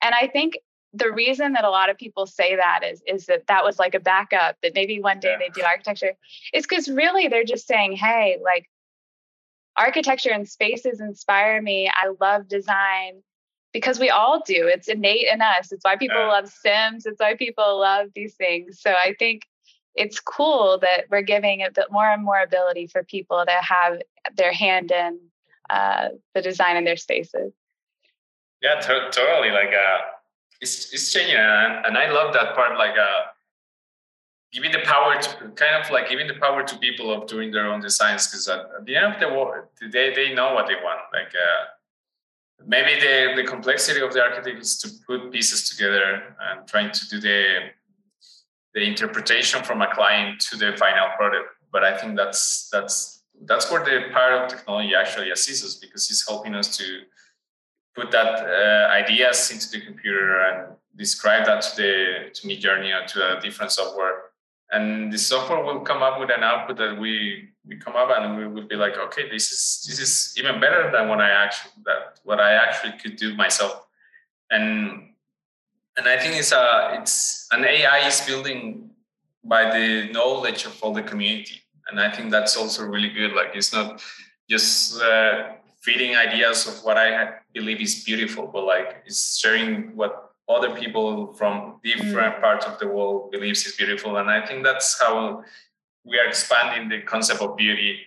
[0.00, 0.56] And I think
[0.96, 3.94] the reason that a lot of people say that is is that that was like
[3.94, 5.38] a backup that maybe one day yeah.
[5.38, 6.12] they do architecture
[6.54, 8.68] is because really they're just saying, "Hey, like
[9.76, 11.90] architecture and spaces inspire me.
[11.92, 13.22] I love design."
[13.72, 14.68] Because we all do.
[14.68, 15.70] It's innate in us.
[15.70, 16.28] It's why people yeah.
[16.28, 17.04] love Sims.
[17.04, 18.80] It's why people love these things.
[18.80, 19.42] So I think
[19.94, 24.00] it's cool that we're giving a bit more and more ability for people to have
[24.34, 25.18] their hand in
[25.68, 27.52] uh, the design in their spaces.
[28.62, 29.50] Yeah, to- totally.
[29.50, 29.98] Like, uh,
[30.60, 32.76] it's it's changing, and, I love that part.
[32.78, 33.22] Like, uh,
[34.52, 37.66] giving the power to kind of like giving the power to people of doing their
[37.66, 40.76] own designs, because at, at, the end of the world, they they know what they
[40.76, 41.00] want.
[41.12, 41.34] Like.
[41.34, 41.64] Uh,
[42.64, 47.08] maybe the, the complexity of the architect is to put pieces together and trying to
[47.08, 47.70] do the
[48.74, 51.48] the interpretation from a client to the final product.
[51.72, 56.10] But I think that's that's that's where the power of technology actually assists us because
[56.10, 56.84] it's helping us to
[57.96, 63.06] put that uh, ideas into the computer and describe that to the to Midjourney or
[63.08, 64.16] to a different software.
[64.70, 68.36] And the software will come up with an output that we we come up and
[68.36, 71.72] we will be like, okay, this is this is even better than what I actually
[71.84, 73.86] that what I actually could do myself.
[74.50, 74.66] And
[75.96, 78.90] and I think it's a it's an AI is building
[79.44, 83.32] by the knowledge of all the community, and I think that's also really good.
[83.32, 84.02] Like it's not
[84.50, 85.54] just uh,
[85.86, 87.10] feeding ideas of what I
[87.54, 90.12] believe is beautiful, but like it's sharing what
[90.48, 92.40] other people from different mm.
[92.40, 95.44] parts of the world believes is beautiful, and I think that's how
[96.04, 98.00] we are expanding the concept of beauty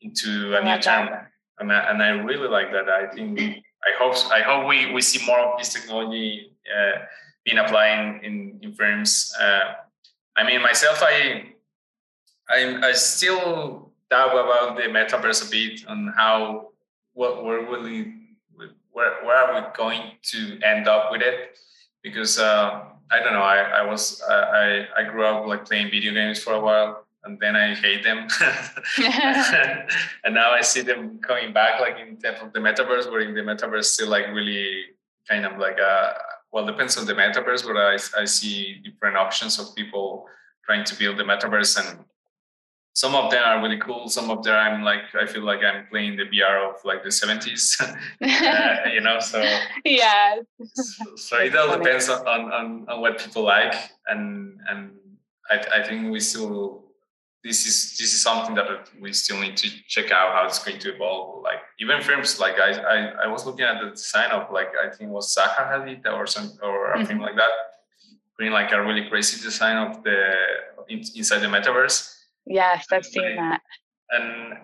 [0.00, 1.08] into a new term.
[1.58, 2.88] And I, and I really like that.
[2.88, 3.38] I think
[3.88, 6.98] I hope I hope we, we see more of this technology uh,
[7.44, 9.32] been applying in, in firms.
[9.40, 9.74] Uh,
[10.36, 11.52] I mean, myself, I,
[12.48, 16.70] I'm, I still doubt about the metaverse a bit on how
[17.14, 18.14] what where will we
[18.92, 21.56] where where are we going to end up with it?
[22.02, 23.42] Because uh, I don't know.
[23.42, 27.38] I, I was I I grew up like playing video games for a while, and
[27.40, 28.28] then I hate them,
[30.24, 33.34] and now I see them coming back like in terms of the metaverse, where in
[33.34, 34.84] the metaverse still like really
[35.28, 36.14] kind of like a
[36.54, 40.26] well, depends on the metaverse, but I, I see different options of people
[40.64, 42.04] trying to build the metaverse and
[42.94, 44.08] some of them are really cool.
[44.08, 47.10] Some of them I'm like, I feel like I'm playing the VR of like the
[47.10, 49.42] 70s, uh, you know, so.
[49.84, 50.36] Yeah.
[50.72, 53.74] so, so it all depends on, on, on what people like.
[54.06, 54.92] And, and
[55.50, 56.84] I, I think we still
[57.44, 60.78] this is this is something that we still need to check out how it's going
[60.78, 61.42] to evolve.
[61.42, 64.88] Like even films, like I I, I was looking at the design of like I
[64.88, 67.20] think it was Zaha Hadid or some or mm-hmm.
[67.20, 67.50] like that,
[68.36, 70.32] putting like a really crazy design of the
[70.88, 72.13] in, inside the metaverse.
[72.46, 73.60] Yes, I've seen that.
[74.10, 74.58] And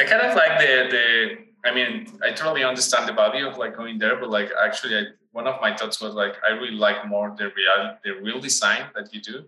[0.00, 1.38] I kind of like the the.
[1.64, 5.02] I mean, I totally understand the value of like going there, but like actually, I,
[5.30, 8.86] one of my thoughts was like I really like more the real the real design
[8.96, 9.44] that you do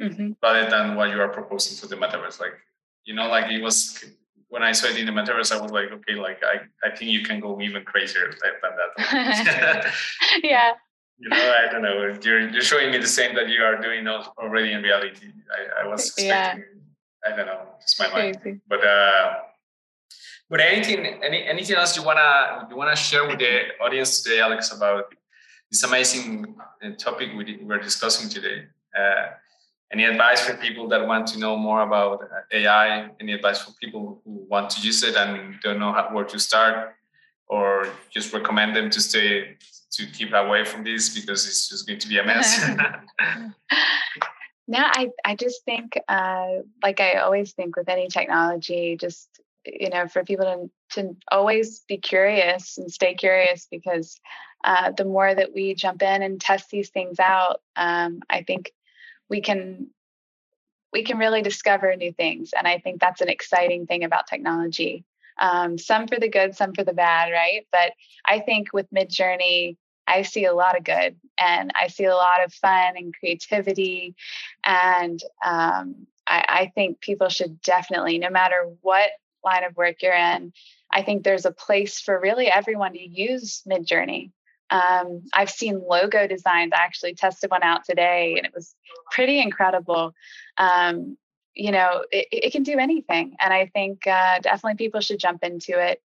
[0.00, 0.32] mm-hmm.
[0.42, 2.40] rather than what you are proposing to the metaverse.
[2.40, 2.54] Like,
[3.04, 4.04] you know, like it was
[4.48, 7.10] when I saw it in the metaverse, I was like, okay, like I, I think
[7.10, 9.92] you can go even crazier than that.
[10.42, 10.72] yeah.
[11.18, 12.16] You know, I don't know.
[12.22, 15.26] You're you're showing me the same that you are doing already in reality.
[15.52, 16.64] I, I was expecting.
[16.64, 16.79] Yeah.
[17.24, 17.60] I don't know.
[17.80, 18.40] It's my mind.
[18.40, 18.60] Crazy.
[18.68, 19.34] But uh,
[20.48, 24.72] but anything any anything else you wanna you wanna share with the audience today, Alex,
[24.72, 25.04] about
[25.70, 28.64] this amazing uh, topic we we're discussing today?
[28.98, 29.28] Uh,
[29.92, 33.08] any advice for people that want to know more about AI?
[33.20, 36.38] Any advice for people who want to use it and don't know how, where to
[36.38, 36.94] start,
[37.48, 39.56] or just recommend them to stay
[39.92, 42.64] to keep away from this because it's just going to be a mess?
[44.70, 49.28] no, I, I just think, uh, like I always think with any technology, just,
[49.66, 54.20] you know, for people to, to always be curious and stay curious because
[54.62, 58.70] uh, the more that we jump in and test these things out, um, I think
[59.28, 59.88] we can
[60.92, 62.52] we can really discover new things.
[62.56, 65.04] And I think that's an exciting thing about technology.
[65.40, 67.66] Um, some for the good, some for the bad, right?
[67.72, 67.92] But
[68.24, 72.44] I think with Midjourney, I see a lot of good and I see a lot
[72.44, 74.14] of fun and creativity.
[74.64, 79.10] And um, I, I think people should definitely, no matter what
[79.42, 80.52] line of work you're in,
[80.92, 84.32] I think there's a place for really everyone to use Midjourney.
[84.70, 86.72] Um, I've seen logo designs.
[86.72, 88.74] I actually tested one out today, and it was
[89.10, 90.14] pretty incredible.
[90.58, 91.16] Um,
[91.54, 95.42] you know, it, it, can do anything, and I think uh, definitely people should jump
[95.42, 96.00] into it.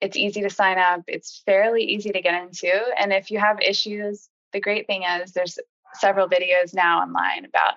[0.00, 1.02] It's easy to sign up.
[1.06, 5.32] It's fairly easy to get into, and if you have issues, the great thing is
[5.32, 5.58] there's
[5.94, 7.74] several videos now online about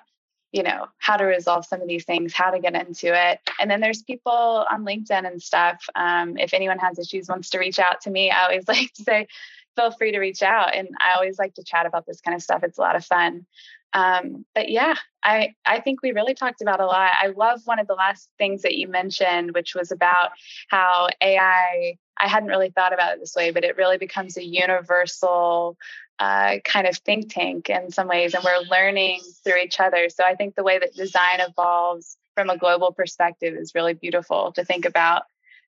[0.52, 3.72] you know how to resolve some of these things how to get into it and
[3.72, 7.80] then there's people on linkedin and stuff um, if anyone has issues wants to reach
[7.80, 9.28] out to me i always like to say
[9.76, 10.74] feel free to reach out.
[10.74, 12.64] And I always like to chat about this kind of stuff.
[12.64, 13.46] It's a lot of fun.
[13.94, 17.12] Um, but yeah, I, I think we really talked about a lot.
[17.22, 20.32] I love one of the last things that you mentioned, which was about
[20.70, 24.44] how AI, I hadn't really thought about it this way, but it really becomes a
[24.44, 25.78] universal
[26.20, 30.10] uh, kind of think tank in some ways, and we're learning through each other.
[30.10, 34.52] So I think the way that design evolves from a global perspective is really beautiful
[34.54, 35.24] to think about.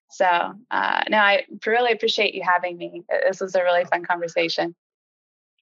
[0.09, 3.03] So, uh, no, I really appreciate you having me.
[3.09, 4.75] This was a really fun conversation.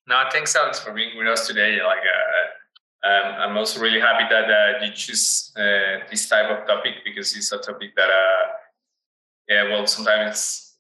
[0.06, 1.80] No, thanks, Alex, for being with us today.
[1.82, 6.68] Like, uh, um, I'm also really happy that uh, you choose uh, this type of
[6.68, 8.48] topic because it's a topic that, uh,
[9.48, 10.73] yeah, well, sometimes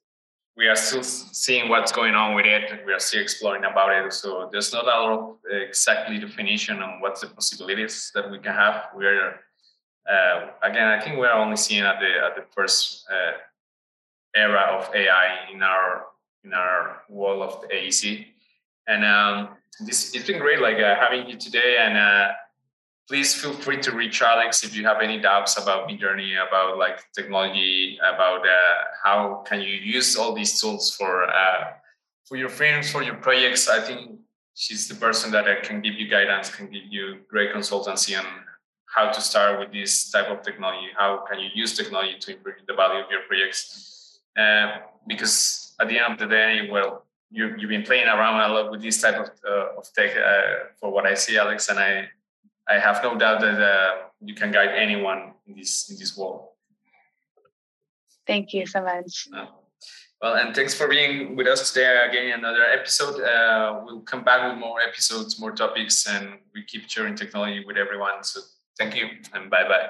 [0.55, 2.85] we are still seeing what's going on with it.
[2.85, 4.13] We are still exploring about it.
[4.13, 8.53] So there's not a lot of exactly definition on what's the possibilities that we can
[8.53, 8.89] have.
[8.95, 9.39] We're
[10.09, 13.37] uh, again, I think we're only seeing at the at the first uh,
[14.35, 16.05] era of AI in our
[16.43, 18.25] in our world of the AEC.
[18.87, 19.49] And um,
[19.85, 21.77] this it's been great, like uh, having you today.
[21.79, 22.31] And uh,
[23.07, 27.03] please feel free to reach Alex if you have any doubts about Midjourney, about like
[27.13, 31.73] technology, about uh, how can you use all these tools for uh,
[32.25, 33.67] for your friends, for your projects.
[33.69, 34.19] I think
[34.55, 38.25] she's the person that can give you guidance, can give you great consultancy on
[38.85, 40.87] how to start with this type of technology.
[40.97, 44.21] How can you use technology to improve the value of your projects?
[44.37, 44.77] Uh,
[45.07, 48.71] because at the end of the day, well, you, you've been playing around a lot
[48.71, 52.07] with this type of, uh, of tech uh, for what I see, Alex, and I,
[52.69, 56.47] I have no doubt that uh, you can guide anyone in this, in this world.
[58.25, 59.27] Thank you so much.
[60.21, 62.39] Well, and thanks for being with us today again.
[62.39, 63.21] Another episode.
[63.21, 67.75] Uh, we'll come back with more episodes, more topics, and we keep sharing technology with
[67.75, 68.23] everyone.
[68.23, 68.39] So
[68.79, 69.89] thank you and bye bye.